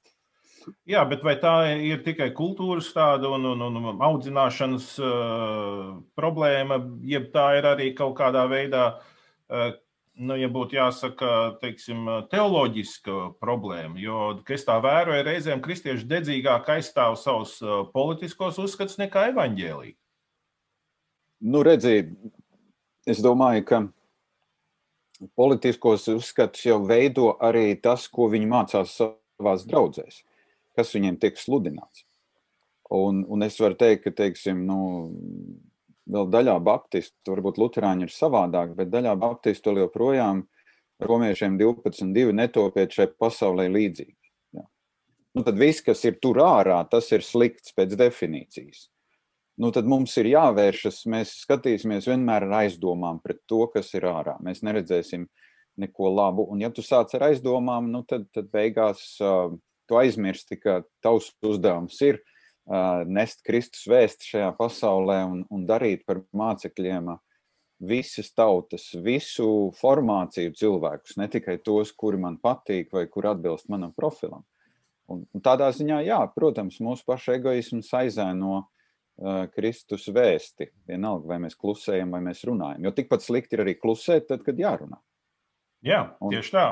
Jā, 0.88 1.02
bet 1.08 1.24
vai 1.26 1.34
tā 1.40 1.54
ir 1.76 2.02
tikai 2.04 2.30
kultūras 2.36 2.90
tāda 2.94 3.30
un, 3.36 3.44
un, 3.52 3.64
un 3.64 4.02
audzināšanas 4.04 4.90
uh, 5.00 5.88
problēma, 6.16 6.80
jeb 7.04 7.30
tā 7.34 7.50
ir 7.58 7.68
arī 7.74 7.90
kaut 7.96 8.16
kādā 8.20 8.46
veidā 8.48 8.86
uh, 8.94 9.72
nu, 10.14 10.36
ja 10.38 10.48
būtu 10.52 10.76
jāsaka, 10.78 11.30
teiksim, 11.62 12.06
teoloģiska 12.30 13.34
problēma, 13.42 13.98
jo, 14.00 14.20
es 14.54 14.66
tā 14.66 14.76
vēroju, 14.82 15.26
reizēm 15.26 15.62
kristieši 15.64 16.06
dedzīgāk 16.10 16.70
aizstāv 16.76 17.18
savus 17.20 17.56
politiskos 17.94 18.60
uzskatus 18.62 18.98
nekā 19.00 19.28
evaņģēlīgi. 19.32 19.96
Nu, 21.44 21.64
redziet, 21.66 22.12
es 23.10 23.20
domāju, 23.24 23.64
ka 23.68 23.82
politiskos 25.36 26.06
uzskatus 26.14 26.62
jau 26.68 26.78
veido 26.86 27.34
arī 27.42 27.74
tas, 27.82 28.06
ko 28.08 28.30
viņi 28.32 28.48
mācās 28.50 28.94
savās 29.00 29.66
draudzēs, 29.68 30.22
kas 30.76 30.92
viņiem 30.94 31.20
tiek 31.22 31.38
sludināts. 31.40 32.04
Un, 32.94 33.22
un 33.28 33.46
es 33.46 33.56
varu 33.60 33.78
teikt, 33.80 34.04
ka, 34.04 34.12
teiksim, 34.22 34.60
nu, 34.68 34.78
vēl 36.10 36.28
daļā 36.32 36.56
baptistu, 36.64 37.32
varbūt 37.32 37.60
luterāņi 37.62 38.06
ir 38.06 38.12
savādāk, 38.12 38.74
bet 38.78 38.92
daļā 38.92 39.14
baptistu 39.20 39.72
joprojām 39.78 40.44
romiešiem 41.04 41.56
12.2 41.58 42.34
netopiet 42.36 42.92
šai 42.94 43.08
pasaulē 43.18 43.66
līdzīgi. 43.72 44.18
Jā. 44.58 44.66
Nu, 45.34 45.44
tad 45.46 45.58
viss, 45.60 45.82
kas 45.84 46.04
ir 46.04 46.18
tur 46.22 46.42
ārā, 46.44 46.82
tas 46.90 47.10
ir 47.12 47.24
slikts 47.24 47.74
pēc 47.76 47.96
definīcijas. 47.98 48.88
Nu, 49.60 49.70
tad 49.70 49.86
mums 49.86 50.16
ir 50.18 50.32
jāvēršas, 50.32 51.04
mēs 51.10 51.36
skatīsimies 51.44 52.08
vienmēr 52.10 52.48
ar 52.48 52.64
aizdomām 52.64 53.20
pret 53.22 53.44
to, 53.50 53.62
kas 53.70 53.92
ir 53.94 54.06
ārā. 54.10 54.34
Mēs 54.42 54.64
neredzēsim 54.66 55.28
neko 55.78 56.10
labu. 56.10 56.46
Un 56.50 56.64
ja 56.64 56.72
tu 56.74 56.82
sāc 56.82 57.14
ar 57.14 57.28
aizdomām, 57.30 57.86
nu, 57.92 58.02
tad, 58.06 58.26
tad 58.34 58.50
beigās 58.54 59.04
uh, 59.22 59.54
tu 59.88 59.98
aizmirsti, 60.00 60.58
ka 60.60 60.82
tavs 61.04 61.30
uzdevums 61.44 62.00
ir 62.04 62.20
uh, 62.20 63.04
nest 63.06 63.44
Kristus 63.46 63.84
vēstu 63.90 64.34
šajā 64.34 64.50
pasaulē 64.58 65.20
un, 65.28 65.44
un 65.50 65.68
darīt 65.68 66.04
par 66.08 66.22
mācekļiem 66.36 67.14
visas 67.84 68.30
tautas, 68.32 68.88
visu 69.04 69.70
formāciju 69.80 70.54
cilvēkus, 70.56 71.18
ne 71.20 71.28
tikai 71.28 71.58
tos, 71.64 71.92
kuri 71.92 72.20
man 72.22 72.38
patīk 72.42 72.92
vai 72.94 73.06
kur 73.10 73.28
atbilst 73.32 73.68
manam 73.72 73.92
profilam. 73.96 74.44
Un, 75.10 75.26
un 75.36 75.42
tādā 75.44 75.68
ziņā, 75.74 76.00
jā, 76.06 76.20
protams, 76.32 76.78
mūsu 76.80 77.04
paša 77.08 77.36
egoisms 77.36 77.90
aizēno 77.92 78.62
uh, 78.62 79.44
Kristus 79.52 80.06
vēsti. 80.08 80.70
Vienalga, 80.88 81.28
vai 81.34 81.42
mēs 81.44 81.58
klusējam, 81.60 82.14
vai 82.14 82.22
mēs 82.24 82.40
runājam. 82.48 82.86
Jo 82.86 82.94
tikpat 82.96 83.26
slikti 83.26 83.58
ir 83.58 83.66
arī 83.66 83.76
klusēt, 83.76 84.30
tad, 84.30 84.46
kad 84.46 84.60
jārunā. 84.60 84.96
Jā, 85.84 86.06
tieši 86.32 86.54
tā. 86.54 86.68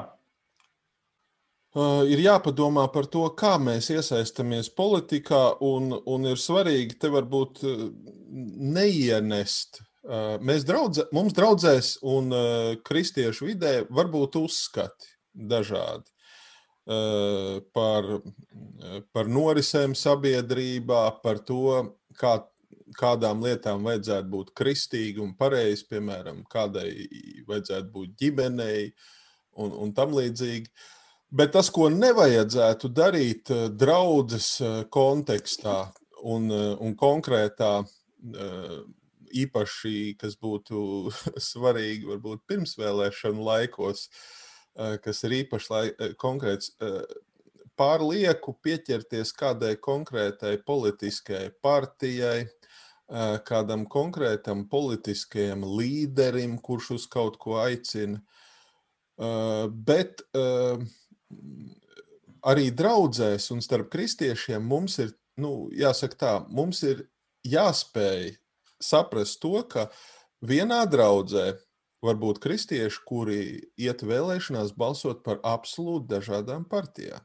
Uh, 1.73 2.03
ir 2.05 2.21
jāpadomā 2.21 2.83
par 2.93 3.07
to, 3.09 3.23
kā 3.33 3.55
mēs 3.57 3.87
iesaistāmies 3.95 4.69
politikā, 4.77 5.55
un, 5.65 5.95
un 6.05 6.29
ir 6.29 6.37
svarīgi 6.37 6.99
te 7.01 7.09
varbūt 7.09 7.63
neienest. 8.77 9.81
Uh, 10.05 10.37
mēs 10.45 10.67
draudze, 10.69 11.07
mums 11.17 11.33
draudzēs 11.33 11.95
un 12.13 12.29
kristiešu 12.85 13.49
vidē 13.49 13.73
var 13.89 14.13
būt 14.13 14.37
uzskati 14.43 15.15
dažādi 15.33 16.11
par, 17.73 18.09
par 19.15 19.29
norisēm 19.31 19.93
sabiedrībā, 19.95 21.03
par 21.23 21.39
to, 21.47 21.77
kā, 22.19 22.33
kādām 22.99 23.45
lietām 23.47 23.87
vajadzētu 23.87 24.29
būt 24.29 24.51
kristīgi 24.59 25.23
un 25.23 25.37
pareizi, 25.39 25.87
piemēram, 25.89 26.43
kādai 26.51 26.91
vajadzētu 27.47 27.95
būt 27.95 28.19
ģimenei 28.19 28.91
un, 29.63 29.71
un 29.71 29.95
tam 29.95 30.19
līdzīgi. 30.19 30.67
Uh, 30.67 30.91
Bet 31.33 31.55
tas, 31.55 31.71
ko 31.73 31.87
nevajadzētu 31.89 32.91
darīt 32.93 33.51
eh, 33.55 33.65
draudzes 33.73 34.49
eh, 34.61 34.83
kontekstā 34.93 35.77
un, 36.29 36.51
eh, 36.53 36.71
un 36.85 36.97
konkrētā, 36.99 37.81
īpaši, 39.43 40.13
kas 40.21 40.37
būtu 40.39 41.11
svarīgi 41.51 42.07
varbūt 42.07 42.45
pirmsvēlēšanu 42.47 43.43
laikos, 43.49 44.05
kas 45.03 45.25
ir 45.27 45.35
īpaši 45.41 45.73
lai, 45.73 45.81
konkrēts, 46.23 46.71
pārlieku 47.75 48.55
pieķerties 48.63 49.35
kādai 49.35 49.73
konkrētai 49.83 50.53
politiskai 50.63 51.49
partijai, 51.65 52.47
kādam 53.49 53.89
konkrētam 53.91 54.69
politiskajam 54.71 55.67
līderim, 55.67 56.55
kurš 56.63 56.93
uz 57.01 57.11
kaut 57.11 57.41
ko 57.43 57.59
aicina. 57.65 58.23
Bet 59.91 60.23
uh, 60.39 60.79
arī 62.43 62.71
draudzēs 62.75 63.51
un 63.55 63.63
starp 63.65 63.91
kristiešiem 63.93 64.65
mums 64.67 64.99
ir, 65.03 65.13
nu, 65.41 65.71
jāsaka 65.75 66.19
tā, 66.19 66.33
mums 66.51 66.83
ir 66.87 67.07
jāspēj 67.47 68.35
saprast 68.83 69.41
to, 69.43 69.63
ka 69.71 69.89
vienā 70.43 70.83
draudzē 70.91 71.53
var 72.03 72.19
būt 72.19 72.41
kristieši, 72.43 73.03
kuri 73.07 73.43
iet 73.79 74.03
vēlēšanās 74.03 74.75
balsot 74.75 75.23
par 75.27 75.39
absolūti 75.47 76.11
dažādām 76.17 76.67
partijām. 76.71 77.23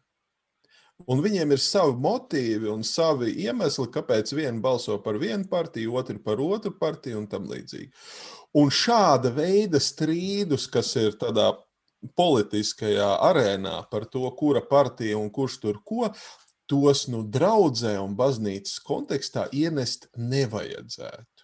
Un 1.06 1.22
viņiem 1.22 1.52
ir 1.54 1.62
savi 1.62 1.94
motīvi 2.02 2.70
un 2.74 2.82
savi 2.86 3.30
iemesli, 3.44 3.86
kāpēc 3.94 4.32
viena 4.34 4.58
balso 4.62 4.98
par 5.02 5.20
vienu 5.22 5.46
partiju, 5.50 5.94
otra 6.00 6.18
par 6.24 6.42
otru 6.42 6.74
partiju 6.80 7.20
un 7.22 7.28
tam 7.30 7.46
līdzīgi. 7.50 7.92
Un 8.58 8.72
šāda 8.74 9.30
veida 9.36 9.82
strīdus, 9.82 10.66
kas 10.74 10.96
ir 10.98 11.14
tādā 11.22 11.52
politiskajā 12.18 13.10
arēnā 13.30 13.80
par 13.92 14.06
to, 14.12 14.28
kura 14.38 14.62
partija 14.62 15.18
un 15.18 15.32
kurš 15.34 15.60
tur 15.64 15.82
ko, 15.86 16.12
tos 16.68 17.08
nu 17.12 17.24
draudzē 17.24 17.96
un 18.02 18.16
baznīcas 18.20 18.80
kontekstā 18.86 19.48
ienest 19.56 20.10
nevajadzētu 20.18 21.38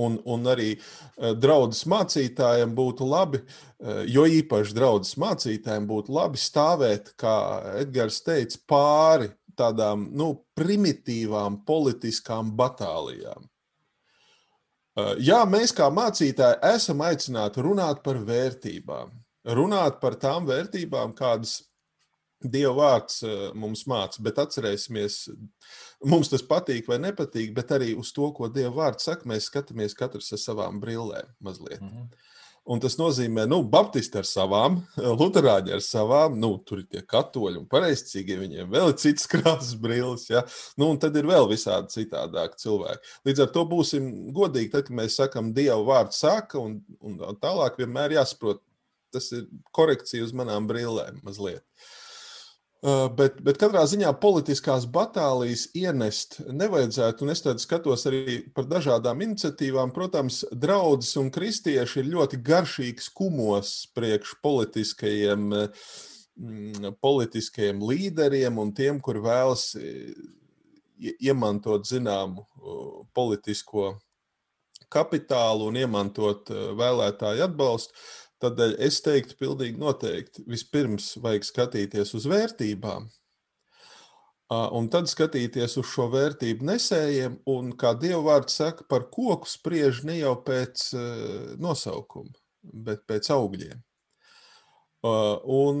un, 0.00 0.20
un 0.24 0.48
arī 0.50 0.70
uh, 0.76 1.32
draudzes 1.36 1.84
mācītājiem 1.90 2.72
būtu 2.76 3.06
labi, 3.08 3.42
uh, 3.42 4.02
jo 4.08 4.24
īpaši 4.40 4.76
draudzes 4.76 5.18
mācītājiem 5.20 5.88
būtu 5.90 6.14
labi 6.16 6.40
stāvēt, 6.40 7.14
kā 7.20 7.36
Edgars 7.82 8.22
teica, 8.26 8.60
pāri 8.70 9.30
tādām 9.58 10.08
nu, 10.16 10.32
primitīvām 10.56 11.60
politiskām 11.68 12.54
batālijām. 12.56 13.48
Uh, 14.98 15.14
jā, 15.22 15.42
mēs 15.48 15.74
kā 15.76 15.90
mācītāji 15.92 16.60
esam 16.72 17.04
aicināti 17.06 17.62
runāt 17.64 18.02
par 18.06 18.18
vērtībām, 18.26 19.12
runāt 19.44 20.00
par 20.00 20.16
tām 20.20 20.48
vērtībām, 20.50 21.14
kādas 21.18 21.60
Dieva 22.40 22.72
vārds 22.72 23.18
mums 23.52 23.82
māca, 23.84 24.22
bet 24.24 24.38
atcerēsimies, 24.40 25.26
mums 26.08 26.30
tas 26.32 26.40
patīk 26.40 26.86
vai 26.88 26.96
nepatīk, 27.02 27.52
bet 27.52 27.74
arī 27.76 27.92
uz 28.00 28.14
to, 28.16 28.30
ko 28.32 28.48
Dieva 28.48 28.72
vārds 28.78 29.04
saka, 29.04 29.28
mēs 29.28 29.50
skatāmies 29.50 29.96
katrs 29.98 30.32
ar 30.32 30.40
savām 30.40 30.80
brillēm 30.80 31.28
mazliet. 31.44 31.82
Mm 31.82 31.88
-hmm. 31.88 32.28
Un 32.70 32.80
tas 32.80 32.94
nozīmē, 33.00 33.46
ka 33.46 33.50
nu, 33.50 33.62
Baptisti 33.62 34.18
ar 34.20 34.26
savām, 34.28 34.76
Lutāņi 34.96 35.72
ar 35.72 35.80
savām, 35.80 36.36
nu, 36.38 36.58
tur 36.66 36.78
ir 36.78 36.86
tie 36.92 37.00
katoļi 37.02 37.58
un 37.58 37.66
pareizcīgi, 37.66 38.36
viņiem 38.36 38.70
vēl 38.70 38.92
ir 38.92 38.98
citas 39.00 39.26
krāsas 39.32 39.74
brilles, 39.80 40.28
ja? 40.30 40.44
nu, 40.76 40.90
un 40.90 40.98
tad 40.98 41.16
ir 41.16 41.26
vēl 41.26 41.48
visādi 41.50 41.88
citādāki 41.88 42.60
cilvēki. 42.60 43.14
Līdz 43.24 43.40
ar 43.40 43.52
to 43.54 43.64
būsim 43.64 44.32
godīgi, 44.36 44.70
tad, 44.70 44.86
kad 44.86 44.96
mēs 44.96 45.16
sakam, 45.16 45.54
Dieva 45.56 45.80
vārds 45.82 46.20
saka, 46.20 46.58
un, 46.58 46.82
un 47.00 47.18
tālāk 47.40 47.80
vienmēr 47.80 48.20
jāsaprot, 48.20 48.62
tas 49.12 49.30
ir 49.36 49.48
korekcija 49.76 50.26
uz 50.26 50.34
manām 50.36 50.68
brillēm 50.70 51.22
mazliet. 51.26 51.64
Uh, 51.64 52.00
Uh, 52.80 53.10
bet, 53.12 53.34
bet 53.44 53.58
katrā 53.60 53.82
ziņā 53.84 54.08
politiskās 54.22 54.86
batālijas 54.88 55.66
ienest 55.76 56.38
nevajadzētu. 56.48 57.26
Un 57.26 57.32
es 57.34 57.42
skatos 57.60 58.06
arī 58.08 58.38
par 58.56 58.64
dažādām 58.70 59.20
iniciatīvām. 59.20 59.92
Protams, 59.92 60.46
draudzes 60.48 61.18
un 61.20 61.28
kristieši 61.28 62.00
ir 62.00 62.08
ļoti 62.14 62.40
garšīgs 62.40 63.10
kumos 63.12 63.74
priekš 63.92 64.32
politiskajiem, 64.40 65.44
mm, 65.52 66.96
politiskajiem 67.04 67.84
līderiem 67.84 68.62
un 68.64 68.72
tiem, 68.72 68.96
kur 68.96 69.20
vēlas 69.20 69.74
iemantot 71.20 71.84
zināmu 71.84 72.46
politisko 73.12 73.90
kapitālu 74.88 75.68
un 75.68 75.76
iemantot 75.84 76.48
vēlētāju 76.80 77.44
atbalstu. 77.44 77.92
Tādēļ 78.40 78.76
es 78.86 79.00
teiktu, 79.04 79.36
pilnīgi 79.40 79.80
noteikti, 79.80 80.44
vispirms 80.48 81.12
vajag 81.20 81.44
skatīties 81.44 82.14
uz 82.16 82.28
vērtībām, 82.30 83.10
un 84.50 84.88
tad 84.92 85.10
skatīties 85.12 85.76
uz 85.82 85.90
šo 85.90 86.08
vērtību 86.14 86.64
nesējiem, 86.70 87.36
un, 87.52 87.74
kā 87.76 87.92
Dieva 88.00 88.22
vārds 88.30 88.56
saka, 88.62 88.86
par 88.88 89.10
koku 89.12 89.48
spriež 89.50 90.02
ne 90.08 90.18
jau 90.22 90.34
pēc 90.46 90.88
nosaukuma, 91.60 92.32
bet 92.88 93.04
pēc 93.10 93.30
augļiem. 93.36 93.84
Un 95.00 95.78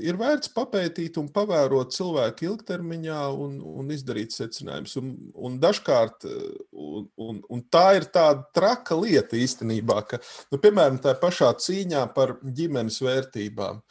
ir 0.00 0.16
vērts 0.16 0.48
papētīt 0.54 1.18
un 1.20 1.26
pavērot 1.28 1.92
cilvēku 1.92 2.46
ilgtermiņā 2.46 3.18
un, 3.36 3.58
un 3.60 3.92
izdarīt 3.92 4.32
secinājumus. 4.32 4.94
Un, 4.96 5.10
un 5.36 5.58
dažkārt, 5.60 6.24
un, 6.72 7.04
un, 7.20 7.42
un 7.52 7.64
tā 7.68 7.84
ir 7.98 8.08
tāda 8.14 8.46
traka 8.56 8.96
lieta 8.96 9.36
īstenībā, 9.36 10.00
ka, 10.08 10.22
nu, 10.48 10.60
piemēram, 10.62 10.96
tā 11.04 11.12
pašā 11.20 11.52
cīņā 11.66 12.06
par 12.16 12.38
ģimenes 12.40 12.96
vērtībām. 13.04 13.82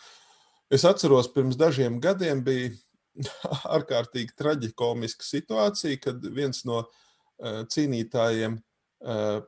Es 0.73 0.88
atceros, 0.89 1.30
pirms 1.30 1.62
dažiem 1.62 2.01
gadiem 2.01 2.41
bija 2.45 2.73
ārkārtīgi 3.78 4.34
traģikomiska 4.34 5.30
situācija, 5.30 6.01
kad 6.08 6.25
viens 6.34 6.65
no 6.65 6.88
cīnītājiem 7.69 8.58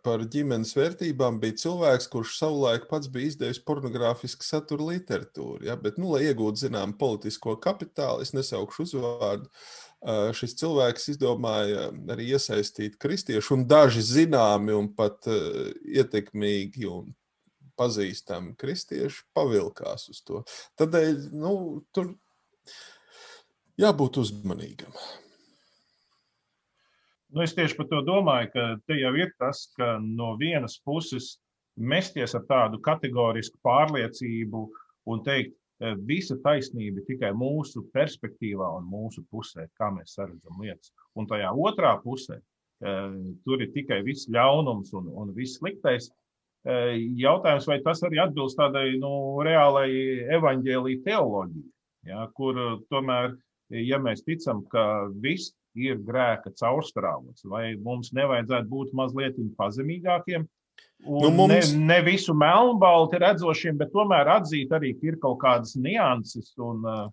par 0.04 0.22
ģimenes 0.28 0.74
vērtībām 0.76 1.40
bija 1.42 1.56
cilvēks, 1.64 2.10
kurš 2.12 2.36
savulaik 2.38 2.88
pats 2.90 3.10
bija 3.12 3.32
izdevis 3.32 3.60
pornogrāfisku 3.66 4.46
satura 4.46 4.90
literatūru. 4.92 5.66
Ja? 5.66 5.78
Bet, 5.80 5.98
nu, 5.98 6.12
lai 6.14 6.28
iegūtu 6.28 6.68
zinām 6.68 6.94
politisko 7.00 7.56
kapitālu, 7.64 8.26
es 8.26 8.36
nesaukšu 8.36 8.86
uzvārdu, 8.86 9.48
eh, 9.48 10.34
šis 10.38 10.58
cilvēks 10.62 11.10
izdomāja 11.16 11.88
arī 12.14 12.34
iesaistīt 12.36 13.00
kristiešu, 13.02 13.56
un 13.56 13.68
daži 13.68 14.04
zināmi 14.06 14.76
un 14.78 14.92
pat 14.94 15.30
eh, 15.32 15.72
ietekmīgi 16.04 16.86
un 16.92 17.16
pazīstami 17.78 18.56
kristieši 18.58 19.24
pavilkās 19.38 20.10
uz 20.12 20.22
to. 20.26 20.44
Tādēļ 20.82 21.30
nu, 21.38 21.54
tur 21.94 22.12
jābūt 23.80 24.22
uzmanīgam. 24.24 24.94
Nu, 27.30 27.44
es 27.44 27.54
tieši 27.56 27.76
par 27.76 27.88
to 27.92 28.00
domāju, 28.08 28.50
ka 28.54 28.66
te 28.88 28.96
jau 29.02 29.12
ir 29.20 29.34
tas, 29.42 29.66
ka 29.76 29.98
no 30.00 30.36
vienas 30.40 30.78
puses 30.88 31.34
mesties 31.78 32.36
ar 32.38 32.46
tādu 32.48 32.80
kategorisku 32.84 33.60
pārliecību 33.68 34.62
un 35.12 35.24
teikt, 35.26 35.58
eh, 35.84 35.96
visa 36.08 36.38
taisnība 36.46 37.04
tikai 37.08 37.34
mūsu 37.36 37.84
perspektīvā 37.94 38.70
un 38.78 38.88
mūsu 38.90 39.26
pusē, 39.32 39.68
kā 39.80 39.92
mēs 39.94 40.16
redzam 40.22 40.62
lietas. 40.64 40.94
Un 41.16 41.28
tajā 41.28 41.52
otrā 41.52 41.98
pusē 42.04 42.40
eh, 42.40 43.12
tur 43.44 43.62
ir 43.62 43.74
tikai 43.76 44.02
viss 44.08 44.30
ļaunums 44.32 44.94
un, 44.96 45.12
un 45.12 45.36
viss 45.36 45.60
sliktais. 45.60 46.10
Eh, 46.64 46.96
jautājums, 47.20 47.68
vai 47.68 47.82
tas 47.84 48.02
arī 48.08 48.24
atbilst 48.24 48.58
tādai 48.58 48.98
nu, 49.04 49.12
reālai 49.44 49.92
evaņģēlīja 50.40 51.04
teoloģijai, 51.04 51.70
ja, 52.08 52.26
kur 52.40 52.58
tomēr, 52.88 53.36
ja 53.84 54.00
mēs 54.00 54.24
ticam, 54.24 54.64
ka 54.72 55.12
viss 55.22 55.52
ir 55.78 56.02
grēka 56.04 56.52
caurstrāvots, 56.58 57.46
vai 57.50 57.76
mums 57.78 58.14
nevajadzētu 58.18 58.72
būt 58.72 58.94
mazliet 58.98 59.38
pazemīgākiem. 59.60 60.48
Nu, 61.06 61.30
mums... 61.30 61.74
ne, 61.74 61.86
ne 61.86 62.02
visu 62.02 62.34
melnbalti 62.34 63.20
redzošiem, 63.22 63.78
bet 63.78 63.94
tomēr 63.94 64.32
atzīt 64.40 64.72
arī, 64.74 64.96
ka 64.98 65.12
ir 65.12 65.20
kaut 65.22 65.38
kādas 65.44 65.76
nianses 65.78 66.50
un 66.58 66.82
uh, 66.84 67.04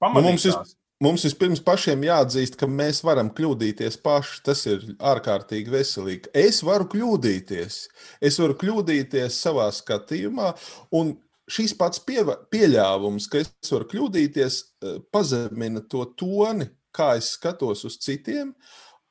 pamanīt. 0.00 0.24
Nu, 0.24 0.30
mums 0.30 0.46
ir, 0.48 0.56
mums 1.04 1.26
vispirms 1.28 1.62
pašiem 1.64 2.06
jāatzīst, 2.08 2.56
ka 2.58 2.68
mēs 2.70 3.02
varam 3.04 3.30
kļūdīties 3.36 4.00
paši. 4.02 4.40
Tas 4.48 4.64
ir 4.70 4.86
ārkārtīgi 5.12 5.74
veselīgi. 5.74 6.32
Es 6.34 6.62
varu 6.66 6.88
kļūdīties. 6.94 7.82
Es 8.24 8.40
varu 8.42 8.56
kļūdīties 8.64 9.38
savā 9.44 9.68
skatījumā. 9.76 10.54
Un 10.98 11.14
šīs 11.52 11.76
pats 11.78 12.00
pie, 12.02 12.24
pieļāvums, 12.54 13.28
ka 13.30 13.44
es 13.44 13.74
varu 13.76 13.90
kļūdīties, 13.92 14.62
uh, 14.88 15.02
pazemina 15.14 15.84
to 15.84 16.08
toni, 16.16 16.72
kā 16.94 17.14
es 17.18 17.34
skatos 17.36 17.84
uz 17.88 17.98
citiem. 18.02 18.54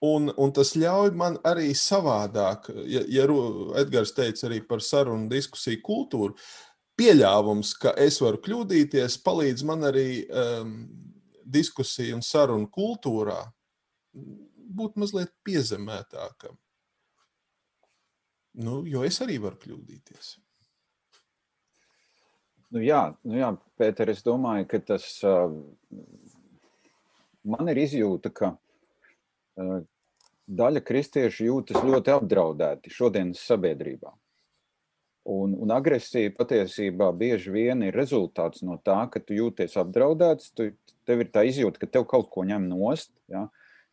Un, 0.01 0.31
un 0.41 0.49
tas 0.49 0.73
ļauj 0.73 1.11
man 1.13 1.35
arī 1.45 1.75
savādāk, 1.77 2.71
ja, 2.89 3.03
ja 3.05 3.27
Edgars 3.77 4.15
teica 4.17 4.47
arī 4.47 4.63
par 4.65 4.81
sarunu 4.81 5.29
diskusiju 5.29 5.77
kultūru, 5.85 6.33
pieļāvums, 6.97 7.75
ka 7.77 7.93
es 8.01 8.17
varu 8.21 8.41
kļūdīties, 8.41 9.19
palīdz 9.25 9.65
man 9.69 9.85
arī 9.91 10.23
um, 10.25 10.73
diskusiju 11.45 12.17
un 12.17 12.25
sarunu 12.25 12.69
kultūrā 12.73 13.39
būt 14.71 14.97
mazliet 15.01 15.33
piezemētākam. 15.45 16.57
Nu, 18.61 18.81
jo 18.87 19.05
es 19.07 19.21
arī 19.23 19.37
varu 19.43 19.59
kļūdīties. 19.61 20.33
Nu 22.71 22.83
jā, 22.83 23.01
nu 23.27 23.39
jā 23.39 23.51
Pēter, 23.79 24.11
es 24.13 24.23
domāju, 24.23 24.67
ka 24.71 24.79
tas 24.93 25.05
uh, 25.27 25.51
man 27.47 27.71
ir 27.71 27.81
izjūta, 27.81 28.31
ka 28.33 28.53
uh, 28.55 29.79
daļa 30.47 30.83
kristiešu 30.85 31.47
jūtas 31.47 31.85
ļoti 31.85 32.13
apdraudēti 32.15 32.93
šodienas 32.93 33.43
sabiedrībā. 33.47 34.11
Un, 35.31 35.53
un 35.53 35.71
agresija 35.73 36.31
patiesībā 36.33 37.11
bieži 37.13 37.51
vien 37.53 37.83
ir 37.85 37.93
rezultāts 37.93 38.63
no 38.65 38.79
tā, 38.81 39.03
ka 39.13 39.21
tu 39.21 39.37
jūties 39.37 39.77
apdraudēts, 39.77 40.49
tu, 40.57 40.71
tev 41.05 41.21
ir 41.21 41.29
tā 41.33 41.43
izjūta, 41.45 41.83
ka 41.83 41.89
tev 41.97 42.07
kaut 42.09 42.31
ko 42.33 42.45
ņem 42.47 42.65
nost, 42.71 43.11
ja? 43.29 43.45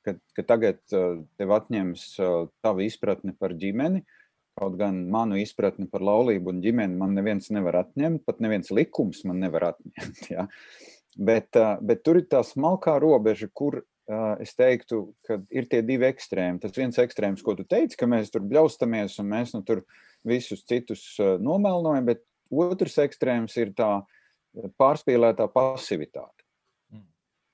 ka, 0.06 0.16
ka 0.36 0.44
tagad 0.54 0.80
uh, 0.96 1.20
tev 1.36 1.52
atņems 1.58 2.06
uh, 2.24 2.46
tavu 2.64 2.86
izpratni 2.86 3.36
par 3.36 3.52
ģimeni, 3.60 4.06
kaut 4.58 4.78
gan 4.80 5.04
manu 5.12 5.36
izpratni 5.38 5.86
par 5.90 6.02
laulību 6.02 6.50
un 6.54 6.62
ģimeni 6.64 6.96
man 6.98 7.12
neviens 7.14 7.52
nevar 7.54 7.82
atņemt, 7.84 8.24
pat 8.26 8.40
neviens 8.42 8.72
likums 8.74 9.20
man 9.28 9.44
nevar 9.44 9.72
atņemt. 9.74 10.24
Ja? 10.32 10.48
Bet, 11.18 11.56
bet 11.82 12.04
tur 12.06 12.20
ir 12.20 12.28
tā 12.30 12.44
smalkā 12.46 12.94
robeža, 13.02 13.48
kur 13.50 13.80
es 14.40 14.54
teiktu, 14.56 15.00
ka 15.26 15.40
ir 15.52 15.66
tie 15.68 15.82
divi 15.84 16.06
ekstrēmi. 16.08 16.60
Tas 16.62 16.76
viens 16.76 16.98
ekstrēms, 17.02 17.42
ko 17.44 17.56
tu 17.58 17.66
teici, 17.68 17.98
ka 17.98 18.08
mēs 18.08 18.30
tur 18.32 18.46
bļaustamies 18.48 19.18
un 19.20 19.28
mēs 19.32 19.52
nu 19.56 19.64
tur 19.66 19.82
visus 20.26 20.64
citus 20.68 21.02
nomelnojam, 21.42 22.06
bet 22.08 22.22
otrs 22.48 22.96
ekstrēms 23.02 23.56
ir 23.60 23.74
tā 23.76 23.90
pārspīlētā 24.80 25.48
pasivitāte. 25.52 26.46
Mm. 26.94 27.04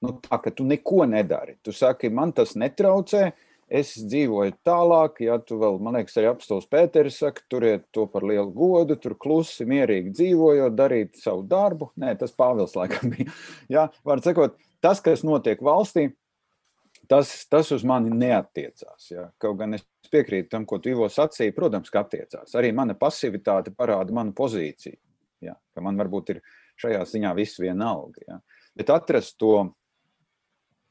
Nu, 0.05 0.15
tā, 0.23 0.39
ka 0.45 0.53
tu 0.55 0.67
neko 0.69 1.09
nedari. 1.11 1.59
Tu 1.65 1.75
saki, 1.75 2.13
man 2.13 2.33
tas 2.37 2.55
netraucē, 2.61 3.33
es 3.69 3.95
dzīvoju 3.99 4.57
tālāk, 4.67 5.21
ja 5.25 5.39
tu 5.43 5.59
vēl, 5.61 5.79
man 5.83 5.99
liekas, 5.99 6.17
arī 6.21 6.31
apstāsts 6.31 6.71
Pēters 6.71 7.21
saka, 7.23 7.45
turiet 7.51 7.87
to 7.95 8.07
par 8.11 8.27
lielu 8.27 8.51
godu, 8.55 8.97
tur 9.01 9.17
klusi, 9.21 9.67
mierīgi 9.69 10.13
dzīvojot, 10.15 10.77
darīt 10.77 11.21
savu 11.21 11.45
darbu. 11.49 11.91
Nē, 12.01 12.15
tas 12.21 12.35
Pāvils 12.37 12.77
laikam 12.79 13.15
bija. 13.15 13.33
Jā, 13.75 13.89
var 14.07 14.23
sakot, 14.25 14.59
tas, 14.85 15.01
kas 15.05 15.25
notiek 15.27 15.63
valstī, 15.65 16.11
tas, 17.11 17.33
tas 17.51 17.73
uz 17.75 17.85
mani 17.87 18.13
neatiecās. 18.15 19.11
Ja? 19.11 19.29
Kaut 19.41 19.59
gan 19.61 19.77
es 19.79 19.85
piekrītu 20.13 20.53
tam, 20.53 20.67
ko 20.69 20.79
tu 20.83 20.93
Ivo 20.93 21.09
sacīja, 21.13 21.55
protams, 21.57 21.93
ka 21.93 22.05
attiecās. 22.05 22.55
Arī 22.59 22.73
mana 22.77 22.97
pasivitāte 22.99 23.75
parāda 23.77 24.15
manu 24.15 24.35
pozīciju. 24.37 24.99
Ja? 25.45 25.57
Ka 25.75 25.85
man 25.85 25.99
varbūt 26.01 26.37
ir 26.37 26.45
šajā 26.81 27.05
ziņā 27.09 27.33
viss 27.39 27.61
vienalga. 27.63 28.25
Ja? 28.29 28.41
Bet 28.77 28.93
atrast 28.95 29.39
to 29.41 29.57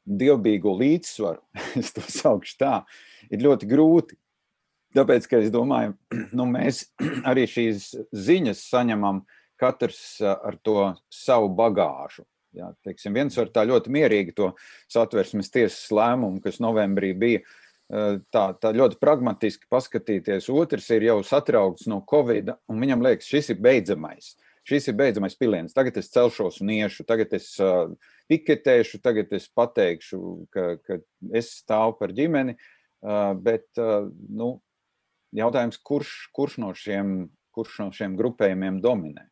dievbijīgo 0.05 0.73
līdzsvaru, 0.79 1.41
es 1.81 1.93
to 1.95 2.03
saukšu 2.07 2.59
tā, 2.61 2.73
ir 3.31 3.43
ļoti 3.45 3.69
grūti. 3.69 4.19
Tāpēc, 4.93 5.25
ka 5.29 5.39
es 5.41 5.53
domāju, 5.53 5.95
nu, 6.37 6.47
mēs 6.49 6.85
arī 7.29 7.47
šīs 7.49 7.93
ziņas 8.13 8.67
saņemam 8.69 9.23
katrs 9.59 10.21
ar 10.23 10.57
to 10.65 10.93
savu 11.13 11.49
bagāžu. 11.55 12.25
Jā, 12.53 12.67
teiksim, 12.85 13.15
viens 13.17 13.33
var 13.39 13.49
tā 13.49 13.63
ļoti 13.65 13.89
mierīgi 13.89 14.35
to 14.37 14.51
satversmes 14.91 15.49
tiesas 15.49 15.87
lēmumu, 15.89 16.37
kas 16.43 16.59
novembrī 16.61 17.09
bija, 17.17 17.41
tā, 17.89 18.43
tā 18.61 18.71
ļoti 18.75 18.99
pragmatiski 19.01 19.65
paskatīties. 19.73 20.51
Otrs 20.53 20.91
ir 20.93 21.07
jau 21.07 21.17
satraukts 21.25 21.87
no 21.89 22.03
Covid, 22.09 22.53
un 22.69 22.83
viņam 22.83 23.01
liekas, 23.07 23.29
šis 23.29 23.55
ir 23.55 23.63
beidzamais. 23.63 24.35
Šis 24.67 24.87
ir 24.87 24.95
beidzamais 24.99 25.35
piliens. 25.35 25.75
Tagad 25.75 25.97
es 25.99 26.11
celšos 26.13 26.61
un 26.63 26.71
iešu, 26.71 27.03
tagad 27.07 27.33
es 27.35 27.49
uh, 27.59 27.91
piketēšu, 28.31 29.01
tagad 29.03 29.33
es 29.35 29.49
pateikšu, 29.51 30.19
ka, 30.53 30.67
ka 30.85 30.99
es 31.35 31.51
stāvu 31.59 31.97
par 31.99 32.15
ģimeni. 32.15 32.55
Uh, 33.03 33.33
bet 33.35 33.67
uh, 33.81 34.07
nu, 34.31 34.55
jautājums, 35.35 35.81
kurš, 35.83 36.13
kurš, 36.35 36.59
no 36.63 36.71
šiem, 36.77 37.27
kurš 37.55 37.81
no 37.83 37.89
šiem 37.95 38.15
grupējumiem 38.19 38.79
dominē? 38.83 39.27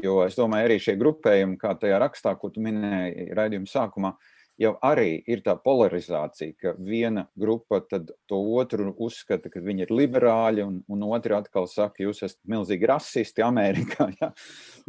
Jo 0.00 0.22
es 0.24 0.38
domāju, 0.38 0.70
arī 0.70 0.78
šie 0.82 0.96
grupējumi, 0.98 1.58
kā 1.60 1.74
tajā 1.78 2.00
rakstā, 2.02 2.32
ko 2.40 2.48
tu 2.50 2.64
minēji 2.64 3.28
raidījuma 3.36 3.68
sākumā, 3.70 4.14
uh, 4.16 4.33
jau 4.60 4.74
arī 4.86 5.16
ir 5.30 5.42
tā 5.44 5.54
polarizācija, 5.60 6.54
ka 6.60 6.74
viena 6.78 7.26
grupa 7.38 7.80
to 7.90 8.38
otru 8.58 8.92
uzskata, 9.02 9.50
ka 9.50 9.62
viņi 9.64 9.86
ir 9.86 9.94
liberāļi, 9.94 10.64
un, 10.66 10.80
un 10.90 11.06
otra 11.08 11.40
atkal 11.42 11.66
saka, 11.70 12.04
jūs 12.04 12.22
esat 12.26 12.40
milzīgi 12.50 12.90
rasisti 12.90 13.44
Amerikā. 13.46 14.10
Ja? 14.20 14.30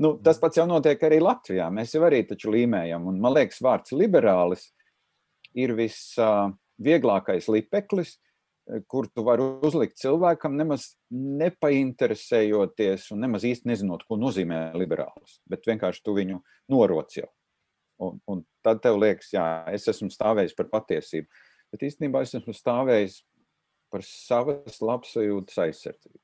Nu, 0.01 0.13
tas 0.21 0.37
pats 0.37 0.59
jau 0.59 0.67
notiek 0.69 1.01
arī 1.07 1.17
Latvijā. 1.23 1.65
Mēs 1.73 1.95
jau 1.95 2.03
arī 2.05 2.21
taču 2.27 2.51
līmējam, 2.53 3.07
un 3.09 3.17
man 3.23 3.33
liekas, 3.33 3.57
vārds 3.63 3.95
liberālis 3.95 4.67
ir 5.57 5.73
visvieglākais 5.75 7.47
lipeklis, 7.49 8.17
kur 8.91 9.07
tu 9.09 9.23
vari 9.25 9.45
uzlikt 9.65 9.97
cilvēkam, 10.01 10.57
nemaz 10.59 10.91
nepainteresējoties 11.13 13.09
un 13.15 13.25
nemaz 13.25 13.47
īsti 13.47 13.71
nezinot, 13.71 14.05
ko 14.05 14.19
nozīmē 14.19 14.75
liberālis, 14.77 15.39
bet 15.49 15.65
vienkārši 15.69 16.05
tu 16.05 16.15
viņu 16.17 16.41
noroc 16.73 17.17
jau. 17.17 17.29
Un, 18.03 18.19
un 18.27 18.43
tad 18.65 18.81
tev 18.83 18.99
liekas, 18.99 19.31
jā, 19.35 19.45
es 19.71 19.87
esmu 19.91 20.09
stāvējis 20.11 20.55
par 20.57 20.67
patiesību. 20.73 21.29
Bet 21.71 21.85
īstenībā 21.87 22.21
es 22.25 22.35
esmu 22.35 22.53
stāvējis 22.55 23.21
par 23.93 24.03
savas 24.03 24.81
labsajūtas 24.83 25.61
aizsardzību. 25.65 26.19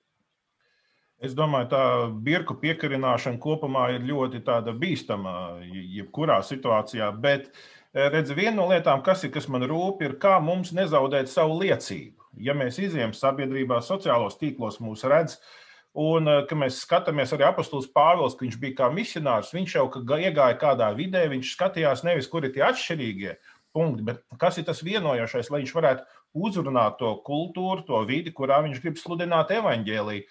Es 1.22 1.36
domāju, 1.38 1.70
tā 1.70 1.84
birku 2.26 2.56
piekarināšana 2.64 3.38
kopumā 3.40 3.92
ir 3.94 4.08
ļoti 4.10 4.42
bīstama 4.82 5.34
jebkurā 5.62 6.40
situācijā. 6.44 7.12
Bet 7.22 7.52
eh, 7.52 8.10
redz, 8.10 8.34
viena 8.34 8.58
no 8.58 8.70
lietām, 8.72 9.04
kas, 9.06 9.24
ir, 9.24 9.32
kas 9.32 9.48
man 9.48 9.68
rūp, 9.70 10.02
ir, 10.02 10.18
kā 10.18 10.40
mums 10.42 10.74
nezaudēt 10.74 11.30
savu 11.30 11.62
liecību. 11.62 12.18
Ja 12.42 12.56
mēs 12.58 12.80
izjām 12.82 13.14
sabiedrībā, 13.14 13.84
sociālos 13.86 14.40
tīklos, 14.40 14.80
mūs 14.82 15.04
redz, 15.06 15.38
uh, 15.38 15.71
Un, 15.92 16.28
eh, 16.28 16.46
kad 16.48 16.56
mēs 16.56 16.78
skatāmies 16.86 17.34
arī 17.36 17.44
apustulis 17.50 17.90
Pāvils, 17.92 18.38
ka 18.38 18.46
viņš 18.46 18.60
bija 18.60 18.78
kā 18.78 18.88
misionārs, 18.96 19.52
viņš 19.52 19.74
jau 19.76 19.90
iegāja 19.92 20.56
kādā 20.60 20.88
vidē, 20.96 21.26
viņš 21.28 21.56
skatījās 21.58 22.06
nevis, 22.08 22.30
kur 22.32 22.46
ir 22.46 22.54
tie 22.56 22.64
atšķirīgie 22.64 23.36
punkti, 23.76 24.06
bet 24.08 24.24
kas 24.40 24.58
ir 24.58 24.64
tas 24.64 24.80
vienojošais, 24.84 25.52
lai 25.52 25.62
viņš 25.64 25.74
varētu 25.76 26.08
uzrunāt 26.34 26.98
to 26.98 27.12
kultūru, 27.28 27.84
to 27.86 28.00
vidi, 28.08 28.32
kurā 28.32 28.62
viņš 28.64 28.80
grib 28.82 28.96
sludināt 28.96 29.52
evaņģēlīju. 29.52 30.24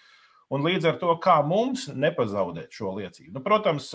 Un 0.51 0.64
līdz 0.64 0.88
ar 0.88 0.96
to, 0.99 1.12
kā 1.23 1.37
mums 1.46 1.87
nepazaudēt 1.92 2.73
šo 2.75 2.96
liecību. 2.96 3.37
Nu, 3.37 3.40
protams, 3.44 3.92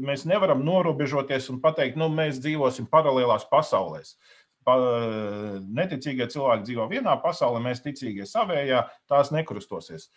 mēs 0.00 0.22
nevaram 0.24 0.62
norobežoties 0.64 1.50
un 1.52 1.58
pateikt, 1.60 1.98
nu, 2.00 2.08
mēs 2.08 2.40
dzīvosim 2.40 2.86
paralēlās 2.88 3.44
pasaulēs. 3.50 4.14
Pa, 4.64 4.78
neticīgie 5.60 6.30
cilvēki 6.32 6.70
dzīvo 6.70 6.86
vienā 6.88 7.18
pasaulē, 7.20 7.60
mēs 7.60 7.82
ticīgie 7.84 8.24
savējā, 8.24 8.86
tās 9.10 9.34
nekrustosies. 9.34 10.08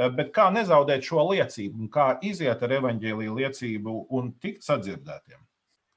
Eh, 0.00 0.08
bet 0.16 0.32
kā 0.32 0.48
nezaudēt 0.54 1.04
šo 1.04 1.26
liecību, 1.32 1.84
un 1.84 1.92
kā 1.92 2.14
iziet 2.24 2.62
ar 2.64 2.72
evaņģēlīju 2.78 3.36
liecību 3.36 3.96
un 4.16 4.32
tikt 4.40 4.64
sadzirdētiem? 4.64 5.40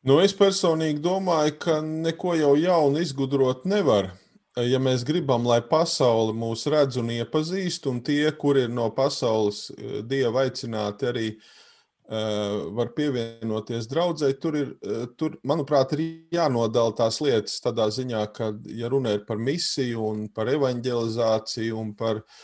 Nu, 0.03 0.17
es 0.19 0.33
personīgi 0.35 0.99
domāju, 1.03 1.55
ka 1.63 1.79
neko 1.85 2.33
jau 2.35 2.53
jaunu 2.59 2.99
izgudrot 3.03 3.63
nevar. 3.69 4.11
Eh, 4.57 4.67
ja 4.73 4.81
mēs 4.83 5.05
gribam, 5.07 5.45
lai 5.47 5.61
pasaule 5.69 6.35
mūs 6.35 6.65
redz 6.71 6.99
un 6.99 7.13
iepazīst, 7.15 7.87
un 7.91 8.01
tie, 8.03 8.25
kuri 8.35 8.67
ir 8.67 8.73
no 8.73 8.89
pasaules 8.95 9.69
eh, 9.71 10.01
dieva 10.09 10.43
aicināti, 10.43 11.07
arī 11.07 11.27
uh, 11.37 12.73
var 12.75 12.91
pievienoties 12.97 13.87
draudzē, 13.87 14.33
tur 14.43 14.57
ir, 14.59 14.73
tur, 15.15 15.37
manuprāt, 15.47 15.95
ir 15.95 16.03
jānodala 16.35 16.91
tās 16.97 17.21
lietas 17.23 17.55
tādā 17.63 17.87
ziņā, 17.87 18.25
ka, 18.35 18.51
ja 18.67 18.91
runa 18.91 19.15
ir 19.15 19.23
par 19.29 19.39
misiju 19.39 20.03
un 20.09 20.27
par 20.27 20.51
evanģelizāciju 20.51 21.79
un 21.79 21.95
par 21.95 22.19
uh, 22.19 22.43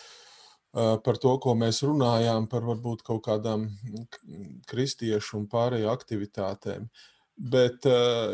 par 0.73 1.17
to, 1.21 1.35
ko 1.41 1.55
mēs 1.57 1.81
runājām, 1.85 2.47
par 2.49 2.65
varbūt 2.67 3.01
kaut 3.07 3.23
kādām 3.25 3.67
kristiešu 4.69 5.39
un 5.41 5.47
pārējo 5.49 5.89
aktivitātēm. 5.93 6.89
Bet, 7.39 7.87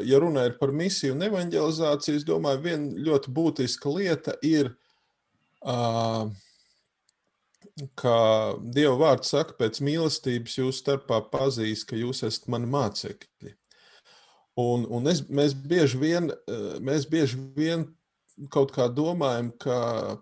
ja 0.03 0.19
runa 0.19 0.47
ir 0.49 0.57
par 0.57 0.73
misiju 0.73 1.13
un 1.13 1.27
evanģelizāciju, 1.27 2.17
es 2.17 2.25
domāju, 2.25 2.63
viena 2.63 3.05
ļoti 3.07 3.31
būtiska 3.35 3.91
lieta 3.93 4.33
ir, 4.43 4.73
ka 7.99 8.15
Dieva 8.73 8.95
vārds 8.99 9.31
saka, 9.35 9.55
pēc 9.59 9.81
mīlestības 9.85 10.57
jūs 10.57 10.81
starpā 10.81 11.21
pazīs, 11.31 11.85
ka 11.87 11.99
jūs 11.99 12.23
esat 12.27 12.49
mani 12.51 12.69
mācekļi. 12.71 13.53
Un, 14.59 14.85
un 14.87 15.11
es, 15.11 15.21
mēs, 15.27 15.53
bieži 15.53 15.99
vien, 15.99 16.31
mēs 16.79 17.05
bieži 17.11 17.39
vien 17.57 17.85
kaut 18.51 18.73
kā 18.75 18.87
domājam, 18.91 19.51
ka 19.61 19.77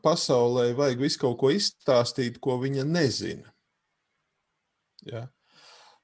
pasaulē 0.05 0.71
vajag 0.77 1.01
visu 1.01 1.21
kaut 1.23 1.39
ko 1.41 1.53
izstāstīt, 1.53 2.39
ko 2.43 2.59
viņa 2.61 2.85
nezina. 2.87 3.53
Ja? 5.07 5.27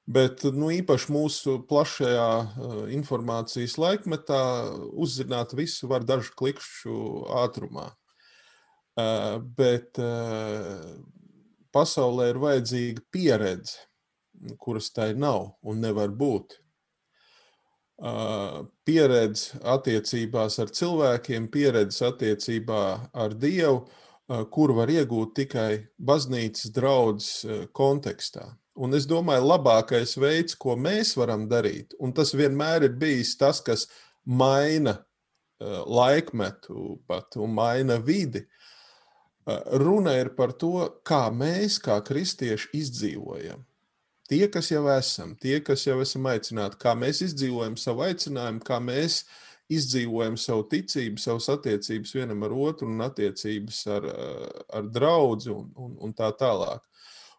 Bet 0.09 0.41
nu, 0.57 0.71
īpaši 0.73 1.11
mūsu 1.13 1.59
plašajā 1.69 2.29
uh, 2.41 2.79
informācijas 2.95 3.77
laikmetā 3.77 4.41
uzzināt 4.97 5.53
visu 5.57 5.89
var 5.91 6.05
dažu 6.07 6.33
klikšķu 6.39 6.95
ātrumā. 7.43 7.91
Uh, 8.99 9.37
bet 9.55 10.01
uh, 10.01 10.97
pasaulē 11.75 12.31
ir 12.31 12.41
vajadzīga 12.41 13.05
pieredze, 13.13 13.85
kuras 14.57 14.89
tai 14.95 15.11
nav 15.13 15.53
un 15.61 15.85
nevar 15.85 16.09
būt 16.09 16.57
pieredze 18.88 19.59
attiecībās 19.67 20.59
ar 20.63 20.69
cilvēkiem, 20.71 21.49
pieredze 21.51 22.07
attiecībā 22.07 22.83
ar 23.12 23.35
Dievu, 23.35 23.83
kur 24.53 24.71
var 24.77 24.91
iegūt 24.93 25.33
tikai 25.41 25.71
baznīcas 25.97 26.71
draudzes 26.71 27.67
kontekstā. 27.75 28.45
Un 28.79 28.95
es 28.95 29.07
domāju, 29.09 29.49
labākais 29.49 30.15
veids, 30.21 30.55
ko 30.55 30.77
mēs 30.79 31.17
varam 31.19 31.49
darīt, 31.51 31.97
un 31.99 32.13
tas 32.15 32.31
vienmēr 32.31 32.85
ir 32.88 32.93
bijis 33.01 33.35
tas, 33.35 33.59
kas 33.59 33.89
maina 34.23 35.01
laikmetu 35.59 37.01
pat 37.09 37.35
un 37.35 37.51
maina 37.57 37.97
vidi. 37.99 38.45
Runa 39.81 40.13
ir 40.21 40.29
par 40.38 40.53
to, 40.53 40.85
kā 41.03 41.25
mēs, 41.33 41.79
kā 41.83 41.97
kristieši, 42.05 42.69
izdzīvojam. 42.79 43.65
Tie, 44.29 44.43
kas 44.53 44.69
jau 44.69 44.83
esam, 44.93 45.33
tie, 45.41 45.57
kas 45.65 45.87
jau 45.87 45.97
esam 46.03 46.27
aicināti, 46.29 46.77
kā 46.81 46.93
mēs 46.97 47.23
izdzīvojam 47.25 47.77
savu 47.81 48.03
aicinājumu, 48.05 48.61
kā 48.65 48.77
mēs 48.83 49.23
izdzīvojam 49.73 50.35
savu 50.37 50.67
ticību, 50.69 51.21
savas 51.21 51.47
attiecības 51.53 52.13
vienam 52.17 52.45
ar 52.45 52.53
otru 52.53 52.89
un 52.89 53.01
attiecības 53.05 53.79
ar, 53.95 54.05
ar 54.79 54.91
draugu 54.93 55.55
un, 55.55 55.71
un, 55.77 55.97
un 56.05 56.13
tā 56.17 56.29
tālāk. 56.37 56.83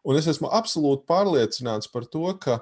Un 0.07 0.19
es 0.19 0.27
esmu 0.33 0.51
absolūti 0.57 1.07
pārliecināts 1.11 1.91
par 1.93 2.07
to, 2.11 2.25
ka 2.43 2.59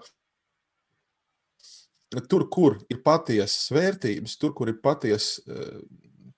tur, 2.29 2.49
kur 2.53 2.79
ir 2.91 3.01
patiesas 3.05 3.71
vērtības, 3.73 4.37
tur, 4.41 4.53
kur 4.57 4.73
ir 4.73 4.81
patiesa 4.85 5.45
uh, 5.47 5.81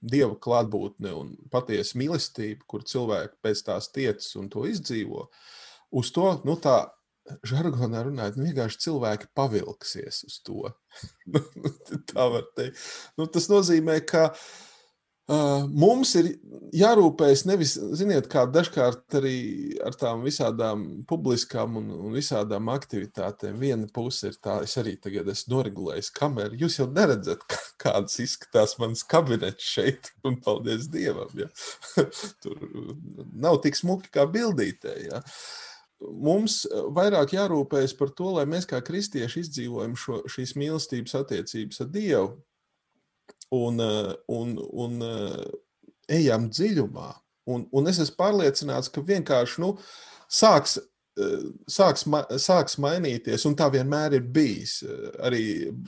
dieva 0.01 0.37
klātbūtne 0.41 1.13
un 1.17 1.35
patiesa 1.53 1.99
mīlestība, 2.01 2.65
kur 2.71 2.87
cilvēki 2.87 3.39
pēc 3.45 3.65
tās 3.67 3.91
tiecas 3.93 4.31
un 4.41 4.49
to 4.53 4.65
izdzīvo, 4.69 5.27
uz 6.01 6.15
to 6.15 6.33
nu, 6.47 6.57
tā 6.61 6.79
žargonā 7.47 8.05
runājot, 8.07 8.39
nu, 8.39 8.49
vienkārši 8.49 8.83
cilvēki 8.87 9.31
pavilksies 9.37 10.25
uz 10.29 10.41
to. 10.47 10.73
tā 12.11 12.27
var 12.35 12.49
teikt. 12.57 12.83
Nu, 13.19 13.29
tas 13.31 13.51
nozīmē, 13.53 14.01
ka 14.09 14.29
uh, 14.31 14.45
Uh, 15.31 15.63
mums 15.79 16.11
ir 16.19 16.27
jārūpējas 16.75 17.45
nevis, 17.47 17.77
ziniet, 17.95 18.27
kā 18.33 18.43
dažkārt 18.51 19.15
arī 19.21 19.35
ar 19.87 19.95
tām 19.95 20.25
visādām 20.27 20.83
publiskām 21.07 21.77
un, 21.79 21.93
un 21.95 22.17
visādām 22.17 22.67
aktivitātēm. 22.73 23.61
Viena 23.63 23.87
puse 23.95 24.33
ir 24.33 24.41
tā, 24.43 24.57
es 24.67 24.75
arī 24.81 24.97
tagad 24.99 25.31
esmu 25.31 25.55
noregulējis 25.55 26.11
kameru. 26.17 26.59
Jūs 26.65 26.81
jau 26.81 26.89
neredzat, 26.91 27.47
kāds 27.85 28.19
izskatās 28.25 28.75
mans 28.83 29.05
kabinets 29.07 29.71
šeit, 29.77 30.11
un 30.27 30.41
paldies 30.43 30.91
Dievam. 30.91 31.31
Ja. 31.39 31.47
Tur 32.43 32.67
nav 33.31 33.61
tik 33.63 33.79
smuki 33.79 34.11
kā 34.17 34.27
bildītē. 34.35 34.97
Ja. 35.05 35.23
Mums 36.01 36.63
vairāk 36.97 37.35
jārūpējas 37.37 37.93
par 37.99 38.13
to, 38.17 38.31
lai 38.39 38.47
mēs 38.49 38.65
kā 38.69 38.81
kristieši 38.85 39.43
izdzīvojam 39.45 39.97
šo, 40.01 40.23
šīs 40.33 40.55
mīlestības 40.57 41.19
attiecības 41.21 41.83
ar 41.85 41.91
Dievu 41.93 42.31
un, 43.51 43.81
eh, 43.81 44.15
un, 44.27 44.55
un 44.73 45.03
eh, 45.03 45.43
ejam 46.21 46.49
dziļumā. 46.51 47.11
Un, 47.51 47.67
un 47.75 47.91
es 47.91 47.99
esmu 48.03 48.19
pārliecināts, 48.21 48.91
ka 48.93 49.03
vienkārši 49.07 49.63
nu, 49.65 49.73
sāks, 50.31 50.79
eh, 51.19 51.49
sāks, 51.71 52.07
sāks 52.43 52.79
mainīties, 52.83 53.47
un 53.49 53.57
tā 53.59 53.71
vienmēr 53.75 54.17
ir 54.19 54.29
bijis. 54.33 54.81
Arī 55.27 55.45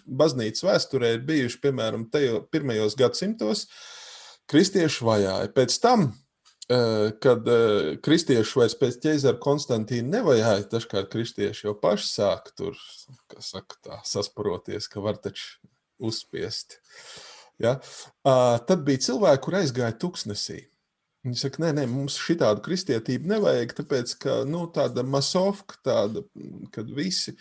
baznīcas 0.07 0.67
vēsturē 0.67 1.15
ir 1.17 1.27
bijuši, 1.29 1.61
piemēram, 1.63 2.09
tejo, 2.13 2.43
pirmajos 2.53 2.99
gadsimtos, 2.99 3.69
kristieši 4.51 5.07
vajāja. 5.07 5.53
Pēc 5.55 5.79
tam, 5.83 6.11
kad 7.25 7.49
kristieši 8.05 8.59
vairs 8.61 8.77
pēc 8.81 9.01
ķēzara 9.03 9.41
Konstantīna 9.43 10.19
nevajāja, 10.19 10.69
dažkārt 10.73 11.11
kristieši 11.13 11.67
jau 11.67 11.75
paši 11.83 12.09
sāk 12.09 12.53
tur, 12.59 12.79
kā 13.29 13.43
saka, 13.45 13.81
tā, 13.85 13.99
sasparoties, 14.09 14.89
ka 14.93 15.03
var 15.05 15.19
taču 15.21 15.59
uzspiest. 16.03 16.79
Uh, 16.79 17.33
Ja? 17.63 17.79
Uh, 18.27 18.59
tad 18.67 18.85
bija 18.87 19.03
cilvēki, 19.07 19.43
kur 19.45 19.59
aizgāja 19.61 19.95
tuksnesī. 20.03 20.65
Viņi 21.23 21.39
saka, 21.39 21.63
nē, 21.63 21.69
nē, 21.77 21.85
mums 21.91 22.17
šī 22.19 22.35
tādu 22.41 22.65
kristietību 22.65 23.31
nevajag, 23.31 23.77
tāpēc 23.79 24.15
ka 24.25 24.41
nu, 24.49 24.65
tāda 24.75 25.05
masovka, 25.07 25.79
tāda, 25.87 26.25
kad 26.75 26.91
visi. 26.97 27.37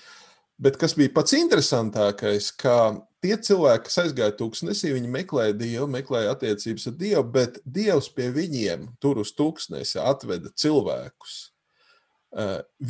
Bet 0.62 0.78
kas 0.78 0.94
bija 0.94 1.10
pats 1.16 1.34
interesantākais, 1.34 2.52
ka 2.54 2.94
tie 3.24 3.34
cilvēki, 3.34 3.88
kas 3.88 3.98
aizgāja 4.04 4.36
tūkstnesī, 4.38 4.92
viņi 4.94 5.10
meklēja 5.10 5.56
Dievu, 5.58 5.88
meklēja 5.90 6.36
attiecības 6.36 6.86
ar 6.92 6.98
Dievu, 7.00 7.24
bet 7.34 7.58
Dievs 7.66 8.12
pie 8.14 8.30
viņiem 8.36 8.92
tur 9.02 9.24
uz 9.24 9.34
tūkstnesi 9.34 9.98
atveda 10.04 10.54
cilvēkus. 10.62 11.40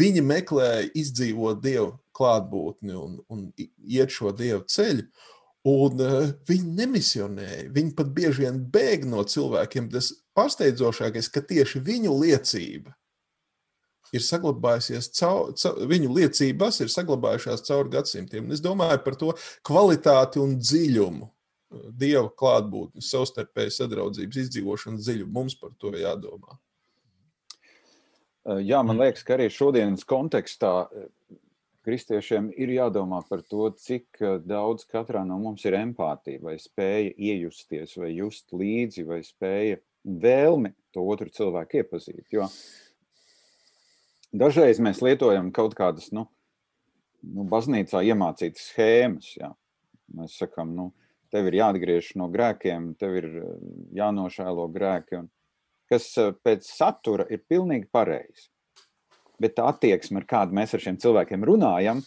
Viņi 0.04 0.24
meklēja 0.28 0.90
izdzīvot 1.00 1.64
Dievu 1.64 1.94
klātbūtni 2.18 2.98
un, 2.98 3.20
un 3.32 3.48
iet 3.58 4.12
šo 4.12 4.36
Dievu 4.36 4.66
ceļu. 4.68 5.08
Un 5.72 6.00
uh, 6.02 6.32
viņi 6.50 6.72
nemisionēja. 6.74 7.68
Viņi 7.70 7.92
pat 7.94 8.08
bieži 8.16 8.48
vien 8.48 8.56
bēg 8.74 9.04
no 9.06 9.22
cilvēkiem. 9.22 9.92
Tas 9.94 10.08
pārsteidzošākais, 10.34 11.30
ka 11.30 11.44
tieši 11.46 11.84
viņu 11.86 12.16
liecība 12.18 12.96
ir 14.12 14.24
saglabājusies, 14.26 15.12
caur, 15.18 15.54
caur, 15.60 15.78
viņu 15.92 16.12
liecības 16.16 16.82
ir 16.84 16.92
saglabājušās 16.94 17.64
cauri 17.68 17.94
gadsimtiem. 17.96 18.48
Un 18.48 18.56
es 18.56 18.64
domāju 18.64 19.04
par 19.06 19.18
to 19.20 19.32
kvalitāti 19.68 20.42
un 20.44 20.58
dziļumu, 20.60 21.30
dieva 21.96 22.28
klātbūtni, 22.36 23.04
savstarpēju 23.06 23.78
sadraudzības 23.78 24.42
izdzīvošanu 24.44 25.00
dziļumu. 25.00 25.32
Mums 25.38 25.56
par 25.60 25.72
to 25.80 25.94
jādomā. 25.96 26.58
Jā, 28.66 28.82
man 28.82 28.98
liekas, 28.98 29.24
ka 29.24 29.36
arī 29.38 29.48
šodienas 29.54 30.04
kontekstā 30.10 30.90
kristiešiem 31.86 32.50
ir 32.62 32.74
jādomā 32.76 33.22
par 33.30 33.44
to, 33.46 33.70
cik 33.78 34.20
daudz 34.46 34.86
katrā 34.90 35.22
no 35.26 35.38
mums 35.42 35.64
ir 35.66 35.78
empātija, 35.78 36.42
vai 36.44 36.58
spēja 36.62 37.14
iejusties, 37.16 37.96
vai 38.02 38.12
just 38.16 38.50
līdzi, 38.54 39.06
vai 39.08 39.22
spēja 39.26 39.80
vēlmi 40.02 40.74
to 40.94 41.06
otru 41.06 41.30
cilvēku 41.34 41.82
iepazīt. 41.82 42.26
Jo 42.34 42.50
dažreiz 44.34 44.80
mēs 44.84 45.02
lietojam 45.04 45.52
kaut 45.56 45.76
kādas, 45.78 46.12
nu, 46.16 46.28
nu 47.22 47.46
baznīcā 47.50 48.04
iemācītas 48.12 48.72
schēmas. 48.72 49.34
Jā. 49.40 49.52
Mēs 50.18 50.36
sakām, 50.42 50.74
nu, 50.76 50.90
tev 51.32 51.48
ir 51.48 51.62
jāatgriež 51.62 52.14
no 52.20 52.28
grēkiem, 52.32 52.94
tev 53.00 53.20
ir 53.22 53.30
eh, 53.32 53.52
jānošēlo 54.02 54.68
grēki, 54.74 55.26
kas 55.92 56.10
eh, 56.20 56.34
pēc 56.44 56.68
satura 56.68 57.28
ir 57.32 57.46
pilnīgi 57.48 57.88
pareizi 57.92 58.52
bet 59.42 59.58
tā 59.58 59.68
attieksme, 59.72 60.22
ar 60.22 60.30
kādu 60.30 60.58
mēs 60.58 60.76
ar 60.76 60.84
šiem 60.84 60.98
cilvēkiem 61.02 61.46
runājam, 61.48 62.02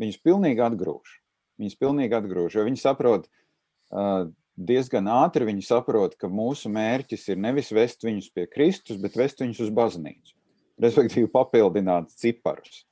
viņus 0.00 0.22
pilnīgi 0.24 0.62
atgrūž. 0.66 1.18
Viņus 1.60 1.78
pilnīgi 1.80 2.16
atgrūž, 2.18 2.58
jo 2.58 2.66
viņi 2.66 2.80
saprot 2.82 3.26
uh, 3.26 4.28
diezgan 4.56 5.08
ātri, 5.10 5.48
viņi 5.48 5.64
saprot, 5.66 6.18
ka 6.20 6.30
mūsu 6.32 6.70
mērķis 6.72 7.30
ir 7.32 7.40
nevis 7.40 7.72
vest 7.74 8.04
viņus 8.06 8.28
pie 8.36 8.46
Kristus, 8.50 9.00
bet 9.00 9.16
vest 9.18 9.40
viņus 9.42 9.64
uz 9.66 9.72
baznīcu, 9.76 10.35
respektīvi 10.82 11.30
papildināt 11.32 12.12
ciparus. 12.16 12.84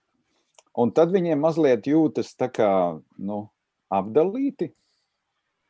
Un 0.75 0.91
tad 0.95 1.13
viņiem 1.15 1.39
mazliet 1.39 1.87
jūtas 1.87 2.33
tā 2.35 2.49
kā 2.51 2.71
nu, 3.19 3.45
apdalīti, 3.95 4.73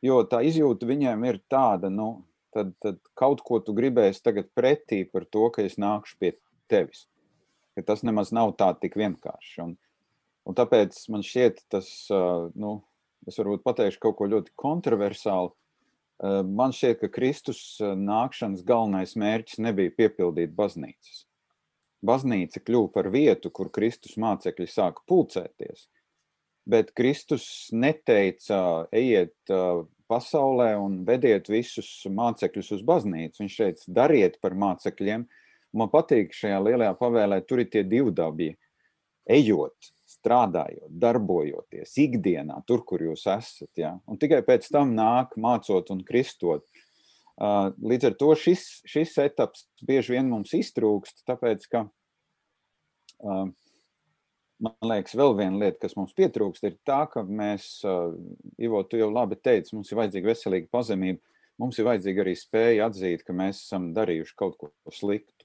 jo 0.05 0.21
tā 0.29 0.41
izjūta 0.47 0.87
viņiem 0.89 1.27
ir 1.29 1.41
tāda, 1.51 1.91
nu, 1.93 2.25
tad, 2.55 2.71
tad 2.81 2.97
kaut 3.13 3.43
ko 3.45 3.59
tu 3.61 3.75
gribēsi 3.77 4.23
tagad 4.25 4.49
pretī 4.57 5.03
par 5.09 5.27
to, 5.29 5.49
ka 5.53 5.65
es 5.65 5.77
nākšu 5.81 6.17
pie 6.21 6.33
tevis 6.71 7.05
ka 7.75 7.83
tas 7.83 8.03
nemaz 8.07 8.31
nav 8.35 8.55
tā 8.59 8.71
tik 8.79 8.95
vienkārši. 8.99 9.59
Un, 9.65 9.75
un 10.47 10.57
tāpēc 10.57 10.97
man 11.11 11.23
šķiet, 11.25 11.65
tas, 11.71 11.91
nu, 12.55 12.79
es 13.27 13.37
varbūt 13.41 13.65
pateikšu 13.67 14.01
kaut 14.07 14.17
ko 14.19 14.29
ļoti 14.31 14.55
kontroversālu. 14.59 15.51
Man 16.47 16.71
šķiet, 16.71 17.01
ka 17.01 17.11
Kristus 17.11 17.61
nākšanas 17.81 18.63
galvenais 18.67 19.17
mērķis 19.19 19.59
nebija 19.65 19.91
piepildīt 19.97 20.55
baznīcas. 20.55 21.24
Baznīca 22.05 22.61
kļuva 22.61 22.91
par 22.93 23.09
vietu, 23.13 23.51
kur 23.51 23.71
Kristus 23.73 24.17
mācekļi 24.21 24.67
sāka 24.69 25.03
pulcēties. 25.09 25.87
Bet 26.65 26.91
Kristus 26.97 27.69
neteica, 27.73 28.87
ejiet 28.93 29.35
pasaulē 30.09 30.71
un 30.81 31.01
vediet 31.05 31.49
visus 31.49 31.89
mācekļus 32.09 32.71
uz 32.77 32.85
baznīcu. 32.85 33.43
Viņš 33.43 33.57
teica, 33.61 33.91
dariet 34.01 34.39
par 34.41 34.57
mācekļiem, 34.57 35.27
Man 35.75 35.91
patīk 35.91 36.31
šajā 36.35 36.61
lielajā 36.63 36.93
pavēlē, 36.99 37.41
tur 37.43 37.59
ir 37.59 37.67
tie 37.71 37.83
divi 37.83 38.13
dabi. 38.15 38.53
Ejot, 39.35 39.89
strādājot, 40.07 40.87
darbojoties 41.01 41.95
ikdienā, 41.99 42.61
tur, 42.69 42.85
kur 42.87 43.01
jūs 43.03 43.25
esat. 43.27 43.71
Ja? 43.79 43.95
Un 44.07 44.19
tikai 44.21 44.39
pēc 44.45 44.69
tam 44.71 44.93
nāk 44.95 45.33
mācot 45.41 45.91
un 45.91 46.03
kristot. 46.07 46.63
Uh, 47.35 47.73
līdz 47.83 48.11
ar 48.11 48.15
to 48.15 48.31
šis, 48.39 48.63
šis 48.87 49.17
etaps 49.19 49.65
bieži 49.83 50.15
vien 50.15 50.29
mums 50.31 50.53
iztrūkst, 50.55 51.25
tāpēc 51.27 51.65
ka 51.67 51.81
uh, 51.83 53.49
man 54.63 54.87
liekas, 54.87 55.17
vēl 55.19 55.35
viena 55.35 55.59
lieta, 55.65 55.81
kas 55.83 55.97
mums 55.99 56.15
pietrūkst, 56.15 56.63
ir 56.69 56.77
tā, 56.87 57.01
ka 57.11 57.25
mēs, 57.27 57.67
uh, 57.83 58.15
Ivo, 58.61 58.81
tu 58.87 58.99
jau 59.01 59.11
labi 59.11 59.35
teici, 59.35 59.75
mums 59.75 59.91
ir 59.91 59.99
vajadzīga 59.99 60.31
veselīga 60.31 60.71
pazemība, 60.71 61.19
mums 61.61 61.79
ir 61.79 61.89
vajadzīga 61.89 62.23
arī 62.23 62.35
spēja 62.39 62.89
atzīt, 62.89 63.25
ka 63.27 63.35
mēs 63.35 63.65
esam 63.65 63.91
darījuši 63.95 64.37
kaut 64.39 64.55
ko 64.61 64.71
sliktu 64.95 65.35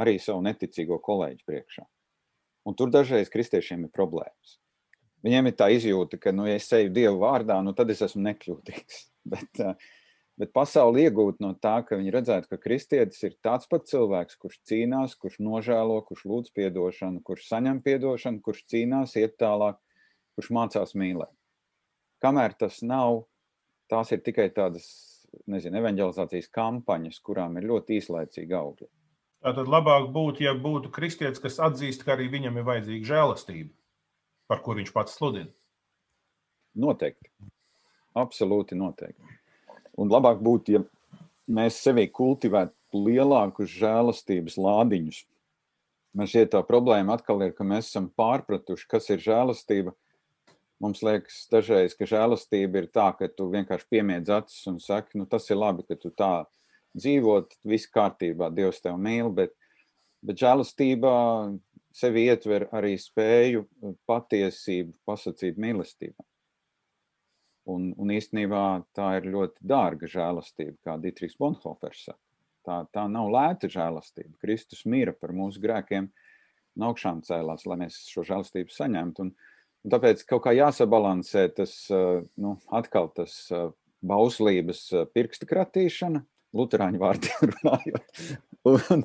arī 0.00 0.16
savu 0.22 0.44
neticīgo 0.46 1.00
kolēģi 1.02 1.46
priekšā. 1.48 1.84
Un 2.68 2.76
tur 2.76 2.92
dažreiz 2.92 3.30
kristiešiem 3.32 3.86
ir 3.86 3.94
problēmas. 3.94 4.58
Viņiem 5.24 5.50
ir 5.50 5.56
tā 5.56 5.68
izjūta, 5.74 6.16
ka, 6.20 6.32
nu, 6.32 6.46
ja 6.48 6.56
es 6.56 6.68
eju 6.72 6.92
Dievu 6.96 7.20
vārdā, 7.24 7.58
nu, 7.64 7.74
tad 7.76 7.90
es 7.92 8.00
esmu 8.06 8.22
nekļūdīgs. 8.28 9.00
Bet, 9.32 9.60
eh, 9.60 9.90
bet 10.40 10.54
pasauli 10.56 11.04
iegūt 11.04 11.42
no 11.44 11.52
tā, 11.60 11.74
ka 11.84 11.98
viņi 12.00 12.14
redzētu, 12.14 12.48
ka 12.50 12.58
kristietis 12.62 13.20
ir 13.26 13.36
tāds 13.44 13.68
pats 13.68 13.92
cilvēks, 13.92 14.38
kurš 14.40 14.56
cīnās, 14.70 15.16
kurš 15.20 15.36
nožēlo, 15.44 15.98
kurš 16.06 16.24
lūdz 16.30 16.54
piedošanu, 16.56 17.20
kurš 17.26 17.48
saņem 17.50 17.82
piedošanu, 17.84 18.40
kurš 18.44 18.64
cīnās, 18.72 19.16
iet 19.20 19.36
tālāk, 19.40 19.76
kurš 20.38 20.50
mācās 20.56 20.96
mīlēt. 20.96 21.32
Kamēr 22.24 22.56
tas 22.60 22.80
nav, 22.84 23.24
tās 23.92 24.12
ir 24.16 24.22
tikai 24.24 24.48
tādas, 24.56 24.88
nezinu, 25.50 25.80
evanģelizācijas 25.80 26.48
kampaņas, 26.56 27.20
kurām 27.24 27.60
ir 27.60 27.68
ļoti 27.70 28.00
īslaicīgi 28.00 28.56
augļi. 28.56 28.88
Tātad 29.40 29.68
labāk 29.72 30.10
būtu, 30.12 30.44
ja 30.44 30.52
būtu 30.56 30.92
kristietis, 30.92 31.40
kas 31.40 31.60
atzīst, 31.64 32.04
ka 32.04 32.12
arī 32.16 32.28
viņam 32.32 32.60
ir 32.60 32.66
vajadzīga 32.68 33.08
žēlastība, 33.12 33.72
par 34.52 34.60
kur 34.64 34.76
viņš 34.80 34.92
pats 34.96 35.16
sludina. 35.16 35.52
Noteikti. 36.80 37.32
Absolūti 38.20 38.76
noteikti. 38.76 39.39
Un 40.00 40.08
labāk 40.08 40.40
būtu, 40.44 40.78
ja 40.78 40.84
mēs 41.50 41.80
sevī 41.84 42.06
kultivētu 42.12 43.02
lielākus 43.04 43.72
žēlastības 43.74 44.56
lādiņus. 44.60 45.24
Man 46.16 46.26
šķiet, 46.30 46.52
tā 46.54 46.62
problēma 46.66 47.14
atkal 47.14 47.42
ir, 47.46 47.52
ka 47.54 47.66
mēs 47.66 47.90
esam 47.92 48.08
pārpratuši, 48.18 48.88
kas 48.90 49.10
ir 49.12 49.20
žēlastība. 49.22 49.94
Mums 50.80 51.02
liekas, 51.04 51.42
dažreiz, 51.52 51.94
ka 51.94 52.08
žēlastība 52.08 52.80
ir 52.80 52.88
tā, 52.90 53.10
ka 53.18 53.28
tu 53.28 53.50
vienkārši 53.52 53.86
piemiedz 53.92 54.32
acis 54.32 54.64
un 54.70 54.80
saki, 54.82 55.20
nu, 55.20 55.28
tas 55.28 55.46
ir 55.52 55.60
labi, 55.60 55.84
ka 55.86 55.98
tu 56.00 56.10
tā 56.10 56.46
dzīvot, 56.96 57.60
viss 57.68 57.90
kārtībā, 57.92 58.48
Dievs 58.56 58.80
tevi 58.82 58.96
mīl, 59.04 59.28
bet, 59.36 59.52
bet 60.24 60.40
žēlastība 60.40 61.12
sevi 61.94 62.24
ietver 62.30 62.66
arī 62.74 62.96
spēju 62.98 63.66
patiesību 64.08 64.96
pasakīt 65.06 65.60
mīlestībā. 65.60 66.29
Un, 67.68 67.90
un 68.00 68.10
īstenībā 68.14 68.64
tā 68.96 69.12
ir 69.18 69.28
ļoti 69.34 69.66
dārga 69.68 70.08
žēlastība, 70.08 70.76
kā 70.86 70.96
Dietrich 71.02 71.36
Bonhofers 71.38 72.06
saka. 72.08 72.20
Tā, 72.66 72.82
tā 72.92 73.04
nav 73.08 73.30
lēta 73.32 73.68
žēlastība. 73.72 74.34
Kristus 74.40 74.84
mīra 74.88 75.14
par 75.16 75.32
mūsu 75.36 75.60
grēkiem, 75.62 76.08
un 76.76 76.86
augšām 76.88 77.22
cēlās, 77.26 77.66
lai 77.68 77.78
mēs 77.84 78.00
šo 78.08 78.24
žēlastību 78.28 78.72
saņemtu. 78.74 79.26
Un, 79.26 79.32
un 79.84 79.94
tāpēc 79.94 80.24
kaut 80.28 80.44
kā 80.46 80.54
jāsabalansē 80.56 81.46
tas, 81.56 81.74
nu, 82.40 82.56
atkal 82.80 83.10
tas 83.16 83.36
bauslības 84.00 84.86
pirksta 85.14 85.48
kratīšana, 85.48 86.22
luterāņu 86.56 87.00
vārdiem 87.00 87.46
runājot. 87.52 88.24
Un, 88.70 89.04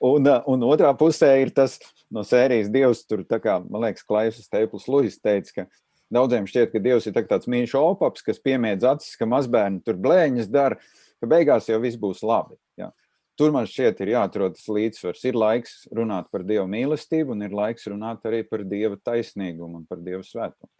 un, 0.00 0.30
un 0.52 0.68
otrā 0.68 0.92
pusē 0.98 1.32
ir 1.42 1.52
tas 1.56 1.78
no 2.12 2.24
sērijas 2.26 2.70
Dievs, 2.72 3.04
tur 3.08 3.24
tā 3.28 3.40
kā, 3.42 3.58
man 3.64 3.86
liekas, 3.86 4.06
Klaisas 4.06 4.48
Teipls 4.52 4.88
Luis 4.88 5.18
teica, 5.20 5.62
ka 5.62 5.66
daudziem 6.12 6.46
šķiet, 6.48 6.70
ka 6.72 6.82
Dievs 6.82 7.08
ir 7.08 7.16
tā 7.16 7.24
tāds 7.26 7.48
mīļš 7.50 7.74
opaps, 7.80 8.24
kas 8.26 8.40
piemiedz 8.42 8.86
acis, 8.86 9.16
ka 9.18 9.28
mazbērni 9.28 9.82
tur 9.86 9.98
blēņas 10.00 10.48
dara, 10.52 10.78
ka 11.20 11.28
beigās 11.30 11.68
jau 11.70 11.80
viss 11.82 11.98
būs 12.00 12.22
labi. 12.26 12.58
Ja. 12.80 12.92
Tur 13.36 13.52
man 13.52 13.68
šķiet, 13.68 14.00
ir 14.00 14.14
jāatrod 14.14 14.56
tas 14.56 14.70
līdzsvars. 14.72 15.26
Ir 15.28 15.36
laiks 15.36 15.76
runāt 15.92 16.30
par 16.32 16.46
Dieva 16.46 16.64
mīlestību, 16.70 17.36
un 17.36 17.44
ir 17.44 17.56
laiks 17.56 17.88
runāt 17.92 18.24
arī 18.28 18.42
par 18.48 18.64
Dieva 18.64 18.96
taisnīgumu 18.96 19.82
un 19.82 19.86
par 19.88 20.00
Dieva 20.00 20.24
svētumu. 20.24 20.70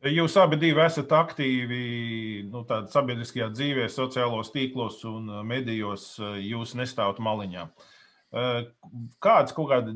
Jūs 0.00 0.32
abi 0.40 0.70
esat 0.80 1.10
aktīvi 1.12 2.48
nu, 2.48 2.62
sabiedriskajā 2.64 3.50
dzīvē, 3.52 3.84
sociālos 3.92 4.48
tīklos 4.54 5.02
un 5.04 5.28
medijos. 5.44 6.14
Jūs 6.40 6.72
nestāvat 6.78 7.20
maliņā. 7.20 7.66
Uh, 7.66 7.88
kāds 8.30 9.54
kaut 9.56 9.70
kāds 9.72 9.94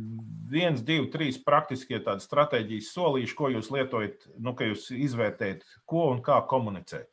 viens, 0.51 0.83
divi, 0.83 1.07
trīs 1.13 1.39
praktiskie 1.43 2.01
tādi 2.03 2.25
stratēģijas 2.25 2.95
solīši, 2.95 3.37
ko 3.39 3.51
jūs 3.55 3.71
lietojat, 3.75 4.27
nu, 4.43 4.55
ka 4.59 4.67
jūs 4.71 4.89
izvērtējat, 4.95 5.63
ko 5.87 6.09
un 6.13 6.23
kā 6.25 6.41
komunicēt? 6.51 7.13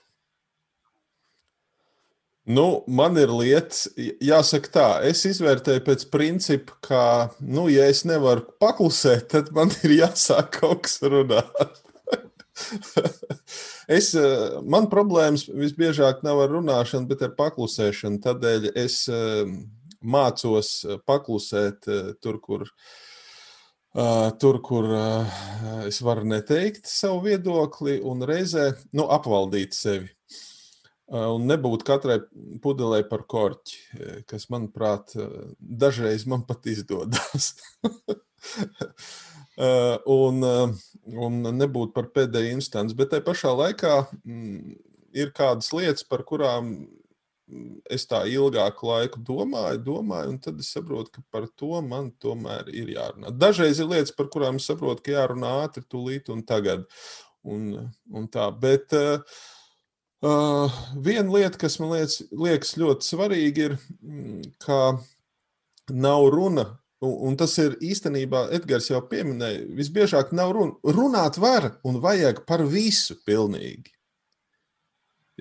Nu, 2.51 2.81
man 2.89 3.19
ir 3.21 3.29
lietas, 3.29 3.83
jāsaka 3.95 4.71
tā, 4.73 4.87
es 5.05 5.21
izvērtēju 5.29 5.83
pēc 5.85 6.07
principa, 6.09 6.73
ka, 6.81 7.03
nu, 7.37 7.67
ja 7.69 7.85
es 7.91 8.01
nevaru 8.09 8.47
paklusēt, 8.59 9.27
tad 9.35 9.51
man 9.53 9.69
ir 9.85 9.99
jāsāk 9.99 10.57
kaut 10.57 10.87
kas 10.87 10.97
runāt. 11.05 11.77
es, 13.97 14.09
man 14.65 14.89
problēmas 14.89 15.45
visbiežāk 15.53 16.25
nav 16.25 16.41
ar 16.47 16.51
runāšanu, 16.57 17.05
bet 17.13 17.21
ar 17.27 17.35
paklusēšanu. 17.37 18.23
Tādēļ 18.25 18.71
es 18.73 19.03
mācos 20.01 20.73
paklusēt 21.07 21.87
tur, 22.21 22.39
kur, 22.43 22.65
tur, 24.41 24.61
kur 24.65 24.89
es 25.87 26.01
varu 26.05 26.25
neteikt 26.31 26.89
savu 26.89 27.25
viedokli 27.27 27.99
un 28.01 28.25
reizē 28.27 28.71
nu, 28.97 29.07
apvaldīt 29.07 29.77
sevi 29.77 30.09
un 31.11 31.43
nebūt 31.49 31.83
katrai 31.87 32.19
pudelei 32.63 33.03
par 33.07 33.25
korķi, 33.29 34.23
kas, 34.29 34.47
manuprāt, 34.53 35.11
dažreiz 35.59 36.25
man 36.29 36.45
pat 36.47 36.67
izdodas. 36.71 37.51
un, 40.15 40.47
un 41.27 41.41
nebūt 41.57 41.93
par 41.97 42.07
pēdējo 42.15 42.55
instanci, 42.55 42.97
bet 42.97 43.11
tajā 43.11 43.25
pašā 43.27 43.51
laikā 43.57 43.97
mm, 44.23 44.77
ir 45.19 45.33
kādas 45.35 45.71
lietas, 45.75 46.07
par 46.07 46.23
kurām 46.27 46.73
es 47.91 48.07
tā 48.09 48.23
ilgāku 48.31 48.89
laiku 48.89 49.21
domāju, 49.27 49.81
domāju, 49.85 50.33
un 50.33 50.41
tad 50.43 50.59
es 50.63 50.71
saprotu, 50.73 51.17
ka 51.17 51.23
par 51.33 51.47
to 51.59 51.81
man 51.85 52.11
tomēr 52.21 52.69
ir 52.73 52.93
jārunā. 52.95 53.33
Dažreiz 53.35 53.81
ir 53.81 53.89
lietas, 53.91 54.13
par 54.15 54.29
kurām 54.33 54.59
es 54.61 54.67
saprotu, 54.69 55.05
ka 55.05 55.17
jārunā 55.17 55.55
ātri, 55.65 55.83
tūlīt 55.91 56.31
un 56.33 56.45
tagad. 56.47 56.85
Un, 57.41 57.73
un 58.13 58.27
tā, 58.29 58.51
bet 58.53 58.93
uh, 58.93 59.23
Uh, 60.21 60.69
viena 61.01 61.33
lieta, 61.33 61.57
kas 61.57 61.79
man 61.81 61.95
liekas, 61.95 62.19
liekas 62.29 62.75
ļoti 62.77 63.07
svarīga, 63.07 63.63
ir, 63.71 63.71
mm, 64.05 64.43
ka 64.61 64.75
nav 65.89 66.27
runa, 66.29 66.65
un, 67.01 67.15
un 67.25 67.37
tas 67.39 67.55
ir 67.57 67.73
īstenībā, 67.81 68.43
Edgars 68.53 68.91
jau 68.91 68.99
pieminēja, 69.09 69.63
visbiežāk 69.79 70.29
nav 70.37 70.53
runa. 70.53 70.77
Runāt 70.85 71.39
var 71.41 71.71
un 71.81 71.97
vajag 72.03 72.43
par 72.45 72.61
visu 72.69 73.17
pilnīgi. 73.25 73.95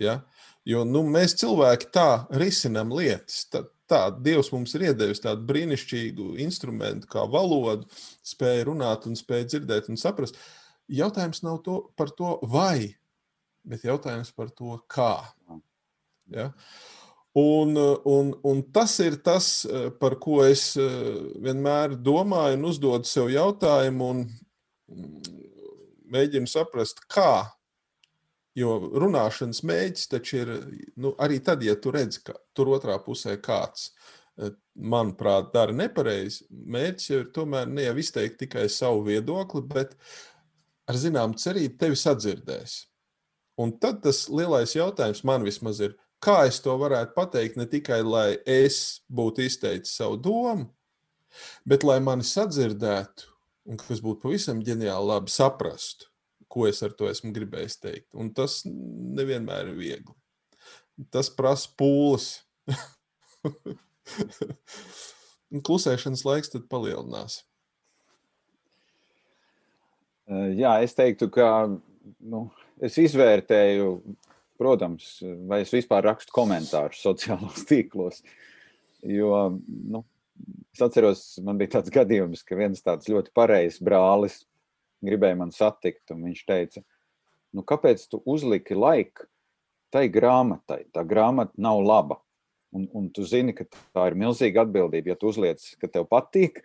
Ja? 0.01 0.23
Jo 0.69 0.85
nu, 0.85 1.03
mēs 1.09 1.39
cilvēki 1.41 1.89
tā 1.95 2.09
risinām 2.37 2.93
lietas. 2.93 3.47
Tā, 3.51 3.65
tā 3.89 4.01
Dievs 4.13 4.53
mums 4.53 4.75
ir 4.77 4.91
iedevis 4.91 5.23
tādu 5.25 5.47
brīnišķīgu 5.49 6.35
instrumentu, 6.45 7.09
kā 7.11 7.25
valodu, 7.31 7.89
spēja 8.27 8.69
runāt 8.69 9.09
un 9.09 9.17
spēja 9.19 9.49
dzirdēt 9.55 9.89
un 9.91 10.01
saprast. 10.01 10.39
Jautājums 10.91 11.45
nav 11.47 11.63
to, 11.65 11.81
par 11.97 12.13
to, 12.15 12.37
vai 12.43 12.93
bet 13.65 13.85
jautājums 13.85 14.33
par 14.37 14.51
to, 14.55 14.79
kā. 14.91 15.15
Ja? 16.33 16.51
Un, 17.37 17.77
un, 18.11 18.33
un 18.47 18.63
tas 18.75 18.97
ir 19.05 19.21
tas, 19.25 19.51
par 20.01 20.17
ko 20.23 20.41
es 20.47 20.73
vienmēr 20.77 21.95
domāju 22.01 22.59
un 22.59 22.69
uzdodu 22.73 23.07
sev 23.07 23.31
jautājumu 23.31 24.09
un 24.15 24.25
mēģinu 26.11 26.51
saprast, 26.51 27.05
kā. 27.11 27.47
Jo 28.59 28.77
runāšanas 28.99 29.63
mēģis 29.63 30.09
taču 30.11 30.41
ir 30.41 30.49
nu, 30.99 31.13
arī 31.23 31.39
tad, 31.45 31.63
ja 31.63 31.77
tu 31.79 31.93
redz, 31.95 32.19
ka 32.25 32.35
tur 32.57 32.73
otrā 32.75 32.97
pusē 33.05 33.37
kāds, 33.39 33.93
manuprāt, 34.75 35.53
dara 35.55 35.75
nepareizi. 35.77 36.47
Mērķis 36.51 37.11
jau 37.11 37.21
ir 37.23 37.31
tomēr 37.37 37.71
ne 37.71 37.87
jau 37.87 37.97
izteikt 38.01 38.41
tikai 38.41 38.67
savu 38.73 39.05
viedokli, 39.07 39.63
bet 39.69 39.95
ar 40.89 40.99
zināmu 40.99 41.39
cerību 41.39 41.79
tevi 41.81 41.99
sadzirdēs. 41.99 42.77
Un 43.61 43.75
tad 43.79 44.01
tas 44.05 44.25
lielais 44.33 44.73
jautājums 44.75 45.23
man 45.29 45.45
vismaz 45.45 45.83
ir, 45.85 45.97
kā 46.23 46.45
es 46.49 46.61
to 46.65 46.75
varētu 46.81 47.15
pateikt, 47.17 47.59
ne 47.61 47.67
tikai 47.69 48.01
lai 48.05 48.39
es 48.49 49.03
būtu 49.13 49.45
izteicis 49.47 49.99
savu 50.01 50.17
domu, 50.21 50.71
bet 51.69 51.85
lai 51.87 52.01
mani 52.05 52.27
sadzirdētu, 52.27 53.29
un 53.71 53.81
kas 53.81 54.01
būtu 54.03 54.25
pavisam 54.25 54.63
ģeniāli 54.65 55.13
labi 55.13 55.33
saprastu, 55.33 56.10
ko 56.51 56.67
es 56.69 56.83
ar 56.83 56.93
to 56.99 57.09
esmu 57.11 57.33
gribējis 57.37 57.79
teikt. 57.83 58.09
Un 58.19 58.33
tas 58.35 58.63
nevienmēr 58.67 59.71
ir 59.71 59.79
viegli. 59.79 60.17
Tas 61.15 61.31
prasa 61.33 61.71
pūles. 61.79 62.33
Klusēšanas 65.67 66.25
laiks 66.27 66.53
tad 66.53 66.67
palielinās. 66.71 67.41
Jā, 70.31 70.77
es 70.85 70.95
teiktu, 70.95 71.27
ka 71.35 71.47
nu, 71.71 72.45
es 72.83 72.99
izvērtēju, 73.03 73.87
protams, 74.61 75.17
vai 75.51 75.63
es 75.65 75.73
vispār 75.75 76.05
rakstu 76.07 76.35
komentārus 76.37 77.03
sociālos 77.03 77.65
tīklos. 77.71 78.23
Jo, 79.07 79.49
nu, 79.65 80.05
es 80.75 80.83
atceros, 80.85 81.25
man 81.47 81.59
bija 81.59 81.79
tāds 81.79 81.95
gadījums, 81.95 82.45
ka 82.47 82.59
viens 82.59 82.83
tāds 82.85 83.09
ļoti 83.11 83.33
pareizs 83.35 83.81
brālis 83.83 84.43
gribēja 85.05 85.39
man 85.41 85.53
satikt, 85.55 86.13
viņš 86.13 86.43
teica, 86.49 86.83
nu, 87.57 87.65
kāpēc 87.67 88.07
tu 88.11 88.21
uzliki 88.29 88.77
laiku 88.79 89.27
tai 89.91 90.07
grāmatai? 90.13 90.85
Tā 90.95 91.05
grāmata 91.07 91.57
nav 91.61 91.83
laba. 91.85 92.21
Un, 92.71 92.85
un 92.95 93.09
tu 93.11 93.25
zini, 93.27 93.55
ka 93.57 93.67
tā 93.67 94.05
ir 94.11 94.19
milzīga 94.19 94.63
atbildība. 94.63 95.13
Ja 95.13 95.19
tu 95.19 95.33
uzliec, 95.33 95.65
ka 95.81 95.89
tev 95.91 96.07
patīk, 96.11 96.61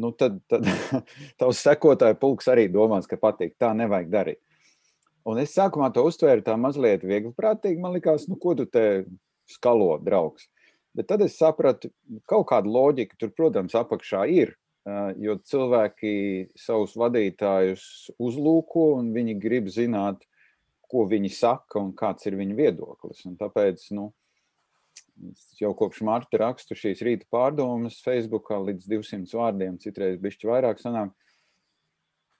nu 0.00 0.08
tad, 0.16 0.38
tad 0.48 0.64
tavs 1.40 1.60
sekotāju 1.60 2.16
pulks 2.22 2.48
arī 2.48 2.70
domās, 2.72 3.08
ka 3.10 3.20
patīk. 3.20 3.58
Tā 3.60 3.74
nevajag 3.76 4.08
darīt. 4.12 4.40
Un 5.28 5.38
es 5.38 5.52
sākumā 5.54 5.92
to 5.94 6.02
uztvēru 6.08 6.42
tā 6.46 6.56
mazliet 6.58 7.04
viegli 7.06 7.30
prātīgi. 7.36 7.78
Man 7.82 7.94
liekas, 7.94 8.26
nu, 8.30 8.38
ko 8.40 8.56
tu 8.58 8.66
te 8.66 9.04
skalo, 9.50 9.94
draugs. 10.02 10.48
Bet 10.96 11.08
tad 11.08 11.22
es 11.24 11.36
sapratu, 11.38 11.92
ka 12.24 12.34
kaut 12.34 12.48
kāda 12.50 12.72
loģika 12.72 13.16
tur, 13.20 13.30
protams, 13.36 13.76
apakšā 13.78 14.24
ir. 14.32 14.56
Jo 15.22 15.36
cilvēki 15.46 16.12
savus 16.58 16.96
vadītājus 16.98 17.84
uzlūko 18.18 18.96
un 18.96 19.12
viņi 19.14 19.36
grib 19.38 19.68
zināt, 19.70 20.24
ko 20.90 21.06
viņi 21.08 21.30
saka 21.32 21.78
un 21.78 21.92
kāds 21.96 22.26
ir 22.26 22.34
viņu 22.40 22.58
viedoklis. 22.58 23.22
Un 23.30 23.36
tāpēc 23.38 23.84
nu, 23.94 24.08
jau 25.60 25.70
kopš 25.78 26.02
marta 26.04 26.40
rakstu 26.42 26.76
šīs 26.76 27.04
rīta 27.06 27.28
pārdomas 27.30 28.00
Facebookā 28.02 28.58
līdz 28.58 28.90
200 28.90 29.38
vārdiem, 29.38 29.78
citreiz 29.80 30.18
bišķi 30.20 30.50
vairāk 30.50 30.82
sanāk 30.82 31.14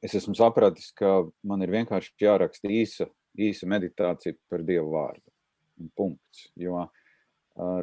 es 0.02 0.16
esmu 0.18 0.34
sapratis, 0.36 0.90
ka 0.98 1.22
man 1.46 1.62
ir 1.62 1.72
vienkārši 1.72 2.26
jāraksta 2.26 2.70
īsa, 2.70 3.06
īsa 3.38 3.68
meditācija 3.70 4.36
par 4.50 4.64
Dievu 4.66 4.90
vārdu. 4.96 5.24
Un 5.80 5.92
punkts. 5.96 6.48
Jo 6.58 6.88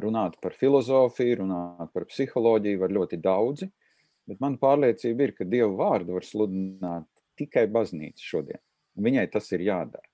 runāt 0.02 0.36
par 0.42 0.56
filozofiju, 0.58 1.40
runāt 1.44 1.92
par 1.94 2.06
psiholoģiju 2.10 2.80
var 2.82 2.94
ļoti 2.96 3.20
daudzi, 3.22 3.70
bet 4.30 4.40
man 4.42 4.58
pārliecība 4.62 5.26
ir, 5.26 5.34
ka 5.34 5.46
Dievu 5.48 5.74
vārdu 5.80 6.14
var 6.16 6.26
sludināt 6.26 7.08
tikai 7.40 7.66
baznīca 7.72 8.22
šodien. 8.22 8.62
Viņai 9.00 9.26
tas 9.32 9.50
ir 9.56 9.64
jādara. 9.66 10.06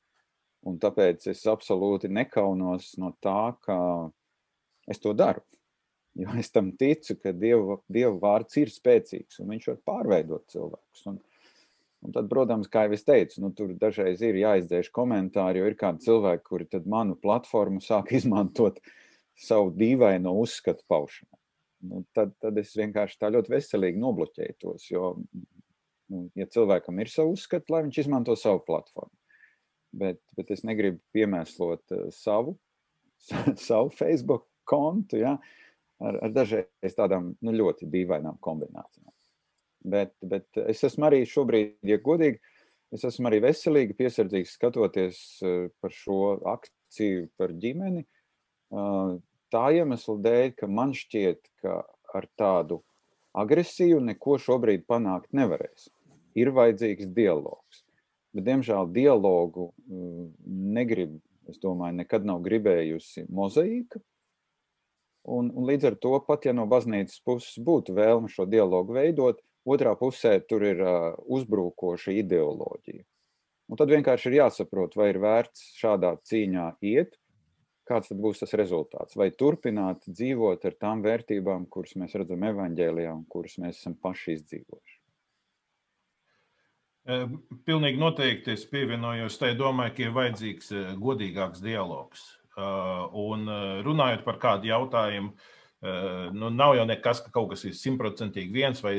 Un 0.67 0.81
tāpēc 0.83 1.29
es 1.31 1.45
absolūti 1.47 2.11
nekaunos 2.11 2.95
no 2.99 3.13
tā, 3.23 3.55
ka 3.63 3.77
es 4.91 5.03
to 5.03 5.13
daru. 5.15 5.45
Jo 6.17 6.33
es 6.41 6.49
tam 6.51 6.73
ticu, 6.81 7.19
ka 7.21 7.33
Dieva, 7.37 7.77
Dieva 7.93 8.15
vārds 8.23 8.57
ir 8.57 8.73
spēcīgs 8.73 9.43
un 9.43 9.53
viņš 9.53 9.67
var 9.69 9.81
pārveidot 9.91 10.47
cilvēkus. 10.55 11.03
Un, 11.13 11.19
un 12.07 12.15
tad, 12.15 12.31
protams, 12.31 12.71
kā 12.73 12.87
jau 12.87 12.97
es 12.97 13.05
teicu, 13.05 13.43
nu, 13.45 13.53
tur 13.57 13.75
dažreiz 13.77 14.23
ir 14.25 14.39
jāizdzēš 14.41 14.89
komentāri, 14.97 15.61
jo 15.61 15.69
ir 15.69 15.77
kādi 15.79 16.07
cilvēki, 16.09 16.47
kuri 16.49 16.83
manu 16.89 17.19
platformu 17.21 17.85
sāk 17.85 18.15
izmantot 18.19 18.81
savu 19.37 19.75
dīvaino 19.77 20.33
uzskatu 20.41 20.87
paušanai. 20.89 21.37
Nu, 21.85 22.01
tad, 22.17 22.33
tad 22.41 22.57
es 22.61 22.73
vienkārši 22.79 23.19
tā 23.21 23.29
ļoti 23.35 23.53
veselīgi 23.53 24.01
nobloķēju 24.01 24.57
tos. 24.63 24.89
Jo, 24.89 25.13
nu, 26.13 26.23
ja 26.39 26.47
cilvēkam 26.49 27.03
ir 27.03 27.13
savu 27.13 27.37
uzskatu, 27.37 27.75
lai 27.75 27.85
viņš 27.85 28.05
izmanto 28.07 28.37
savu 28.41 28.63
platformu 28.67 29.13
bet, 29.99 30.21
bet 30.37 30.51
es 30.55 30.65
negribu 30.67 31.01
piemēslot 31.17 31.95
uh, 31.97 32.09
savu, 32.15 32.57
savu 33.69 33.93
Facebook 33.97 34.47
kontu 34.69 35.21
ja, 35.21 35.37
ar, 36.03 36.19
ar 36.27 36.35
dažreiz 36.35 36.97
tādām 36.97 37.33
nu, 37.41 37.55
ļoti 37.55 37.89
dīvainām 37.93 38.41
kombinācijām. 38.45 39.13
Bet, 39.87 40.17
bet 40.27 40.59
es 40.67 40.83
esmu 40.89 41.07
arī 41.09 41.23
šobrīd, 41.29 41.77
ja 41.87 42.01
godīgi, 42.03 42.41
es 42.95 43.05
esmu 43.07 43.31
arī 43.31 43.41
veselīgi 43.45 43.97
piesardzīgs 43.99 44.57
skatoties 44.59 45.23
uh, 45.45 45.67
par 45.83 45.95
šo 45.95 46.37
akciju 46.57 47.31
par 47.39 47.55
ģimeni. 47.55 48.07
Tā 49.57 49.71
iemesla 49.73 50.19
dēļ, 50.21 50.51
ka 50.59 50.67
man 50.69 50.91
šķiet, 50.93 51.39
ka 51.65 51.79
ar 52.13 52.27
tādu 52.37 52.83
agresiju 53.41 54.03
neko 54.05 54.37
šobrīd 54.43 54.85
panākt 54.89 55.33
nevarēs. 55.37 55.89
Ir 56.37 56.51
vajadzīgs 56.53 57.09
dialogs. 57.17 57.81
Bet, 58.37 58.45
diemžēl, 58.51 58.91
dialogu 58.93 59.71
mm, 59.89 60.27
negrib, 60.77 61.17
es 61.49 61.57
domāju, 61.63 61.97
nekad 62.03 62.29
nav 62.29 62.43
gribējusi 62.45 63.25
mozaīka. 63.33 64.03
Un, 65.33 65.49
un 65.49 65.65
līdz 65.71 65.89
ar 65.89 65.97
to, 66.05 66.13
pat 66.29 66.45
ja 66.45 66.53
no 66.53 66.69
baznīcas 66.69 67.23
puses 67.25 67.57
būtu 67.65 67.97
vēlme 67.97 68.29
šo 68.29 68.45
dialogu 68.45 68.99
veidot, 68.99 69.41
otrā 69.65 69.97
pusē 69.97 70.37
tur 70.45 70.67
ir 70.69 70.85
uh, 70.85 71.15
uzbrukoša 71.33 72.13
ideoloģija. 72.21 73.07
Un 73.73 73.81
tad 73.81 73.91
vienkārši 73.91 74.29
ir 74.31 74.43
jāsaprot, 74.43 74.93
vai 75.01 75.09
ir 75.15 75.23
vērts 75.25 75.73
šādā 75.81 76.13
cīņā 76.29 76.69
iet, 76.93 77.17
kāds 77.87 78.11
tad 78.11 78.21
būs 78.23 78.43
tas 78.43 78.55
rezultāts. 78.59 79.17
Vai 79.19 79.31
turpināt 79.31 80.05
dzīvot 80.11 80.65
ar 80.67 80.77
tām 80.81 81.03
vērtībām, 81.07 81.69
kuras 81.71 81.97
mēs 82.01 82.17
redzam 82.19 82.45
evaņģēlijā 82.51 83.13
un 83.15 83.27
kuras 83.31 83.59
mēs 83.63 83.81
esam 83.81 83.95
paši 84.03 84.37
izdzīvojuši. 84.41 84.97
Pilnīgi 87.67 88.01
noteikti 88.03 88.51
es 88.57 88.65
pievienojos 88.67 89.39
tai 89.39 89.53
domai, 89.55 89.93
ka 89.95 90.03
ir 90.03 90.15
vajadzīgs 90.17 90.73
godīgāks 90.99 91.63
dialogs. 91.63 92.25
Un 92.59 93.47
runājot 93.87 94.25
par 94.27 94.41
kādu 94.43 94.73
jautājumu, 94.73 95.31
nu, 96.35 96.51
nav 96.51 96.75
jau 96.75 96.87
nekas, 96.89 97.21
ka 97.23 97.31
kaut 97.31 97.53
kas 97.53 97.63
ir 97.69 97.77
simtprocentīgi 97.79 98.51
viens 98.51 98.83
vai 98.83 98.97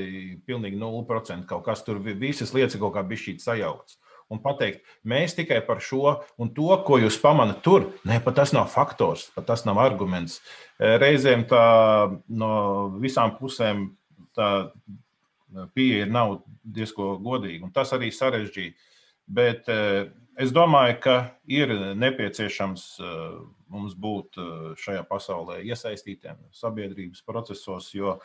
pilnīgi 0.47 0.79
nulle 0.79 1.03
procenti. 1.09 1.49
Kaut 1.49 1.65
kas 1.65 1.83
tur 1.83 1.99
visas 1.99 2.53
lietas 2.55 2.77
ir 2.77 2.85
kaut 2.85 2.95
kā 2.95 3.03
bišķīt 3.03 3.43
sajaukts. 3.43 3.99
Un 4.34 4.41
pateikt, 4.43 4.82
mēs 5.07 5.38
tikai 5.38 5.61
par 5.63 5.80
šo 5.80 6.17
un 6.36 6.49
to, 6.55 6.67
ko 6.84 6.97
jūs 6.99 7.15
pamanāt 7.23 7.61
tur, 7.63 7.86
ne, 8.07 8.19
pat 8.23 8.36
tas 8.41 8.51
nav 8.55 8.67
faktors, 8.73 9.30
pat 9.36 9.47
tas 9.47 9.63
nav 9.63 9.80
arguments. 9.80 10.41
Reizēm 10.78 11.45
tā 11.47 11.63
no 12.28 12.51
visām 12.99 13.38
pusēm 13.39 13.86
tā 14.36 14.49
pieeja 15.75 16.07
nav 16.09 16.41
diezgan 16.63 17.21
godīga, 17.23 17.65
un 17.67 17.73
tas 17.75 17.93
arī 17.95 18.11
sarežģīja. 18.13 18.75
Bet 19.28 19.67
eh, 19.71 20.07
es 20.39 20.53
domāju, 20.55 20.97
ka 21.03 21.15
ir 21.51 21.73
nepieciešams 21.99 22.86
eh, 23.03 23.23
mums 23.73 23.95
būt 23.99 24.39
eh, 24.39 24.51
šajā 24.80 25.03
pasaulē 25.09 25.59
iesaistītiem 25.67 26.39
sabiedrības 26.55 27.23
procesos, 27.28 27.93
jo 27.95 28.19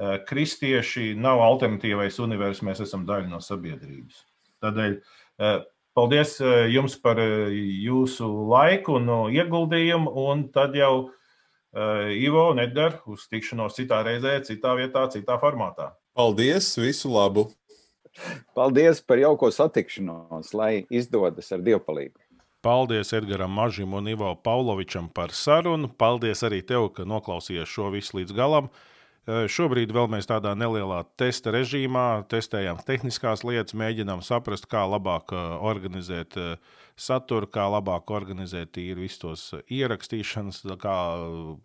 kristieši 0.00 1.10
nav 1.18 1.42
alternatīvais 1.44 2.16
universums, 2.22 2.64
mēs 2.64 2.78
esam 2.86 3.02
daļa 3.04 3.26
no 3.28 3.40
sabiedrības. 3.44 4.22
Tādēļ 4.64 4.94
paldies 5.96 6.36
jums 6.72 6.96
par 7.00 7.20
jūsu 7.20 8.28
laiku 8.50 8.98
un 9.00 9.08
ieguldījumu, 9.32 10.12
un 10.30 10.44
tad 10.54 10.76
jau 10.78 11.10
Ivo 11.70 12.48
un 12.50 12.58
Edgars 12.58 12.98
uz 13.06 13.28
tikšanos 13.30 13.76
citā 13.78 14.00
reizē, 14.02 14.40
citā 14.42 14.74
vietā, 14.74 15.04
citā 15.12 15.36
formātā. 15.38 15.92
Paldies, 16.18 16.72
visu 16.82 17.12
labu! 17.14 17.46
Paldies 18.58 18.98
par 19.06 19.20
jauko 19.22 19.52
satikšanos, 19.54 20.50
lai 20.58 20.84
izdodas 20.90 21.52
ar 21.54 21.62
dievpalīgu. 21.62 22.18
Paldies 22.60 23.14
Edgars 23.16 23.48
Mažim 23.48 23.94
un 23.96 24.08
Ivo 24.10 24.34
Paulovičam 24.34 25.08
par 25.14 25.32
sarunu. 25.32 25.88
Paldies 25.88 26.42
arī 26.44 26.60
tev, 26.66 26.90
ka 26.92 27.06
noklausījies 27.08 27.70
šo 27.70 27.88
visu 27.94 28.18
līdz 28.18 28.34
galam. 28.36 28.68
Šobrīd 29.28 29.92
vēl 29.92 30.08
mēs 30.10 30.26
tādā 30.30 30.54
nelielā 30.56 31.02
testa 31.20 31.52
režīmā 31.52 32.24
testējam 32.32 32.80
tehniskās 32.86 33.44
lietas, 33.44 33.76
mēģinām 33.76 34.22
saprast, 34.24 34.64
kā 34.70 34.86
labāk 34.88 35.34
organizēt 35.36 36.38
saturu, 36.96 37.48
kā 37.52 37.68
labāk 37.70 38.10
organizēt 38.16 38.72
tīri 38.78 39.04
visus 39.04 39.20
tos 39.20 39.44
ierakstīšanas, 39.68 40.64
kā 40.80 40.96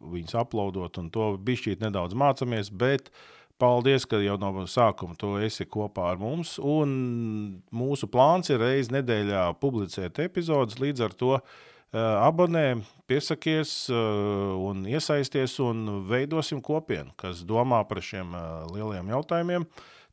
viņus 0.04 0.38
uploadot, 0.44 1.00
un 1.00 1.10
to 1.16 1.32
bišķīt 1.48 1.84
nedaudz 1.86 2.18
mācāmies, 2.20 2.74
bet 2.76 3.10
Paldies, 3.56 4.04
ka 4.04 4.18
jau 4.20 4.36
no 4.36 4.66
sākuma 4.68 5.16
tu 5.16 5.38
esi 5.40 5.64
kopā 5.72 6.10
ar 6.12 6.18
mums. 6.20 6.58
Un 6.60 6.90
mūsu 7.72 8.10
plāns 8.12 8.52
ir 8.52 8.60
reizes 8.60 8.92
nedēļā 8.92 9.46
publicēt 9.62 10.20
epizodus. 10.26 10.76
Līdz 10.82 11.06
ar 11.08 11.16
to 11.16 11.38
abonē, 11.96 12.82
piesakies 13.08 13.90
uh, 13.94 14.56
un 14.68 14.84
iesaisties 14.90 15.58
un 15.64 16.04
veidosim 16.10 16.62
kopienu, 16.64 17.14
kas 17.20 17.44
domā 17.48 17.84
par 17.88 18.02
šiem 18.04 18.36
uh, 18.36 18.66
lieliem 18.74 19.14
jautājumiem, 19.14 19.68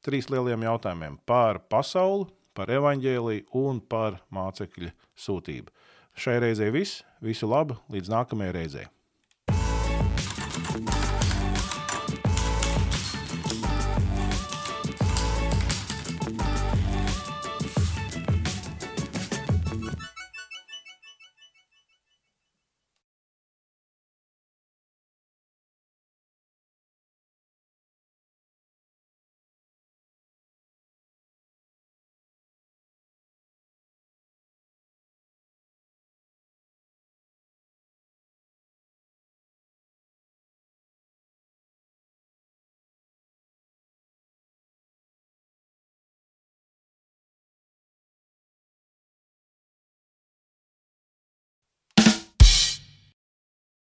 trīs 0.05 0.31
lieliem 0.31 0.63
jautājumiem- 0.69 1.19
par 1.31 1.63
pasauli, 1.73 2.29
par 2.55 2.71
evaņģēliju 2.71 3.49
un 3.59 3.81
par 3.81 4.21
mācekļu 4.31 4.93
sūtību. 5.17 5.73
Šai 6.15 6.41
reizei 6.45 6.71
viss, 6.71 7.03
visu 7.25 7.49
labu, 7.49 7.79
līdz 7.91 8.13
nākamajai 8.13 8.53
reizei! 8.53 8.87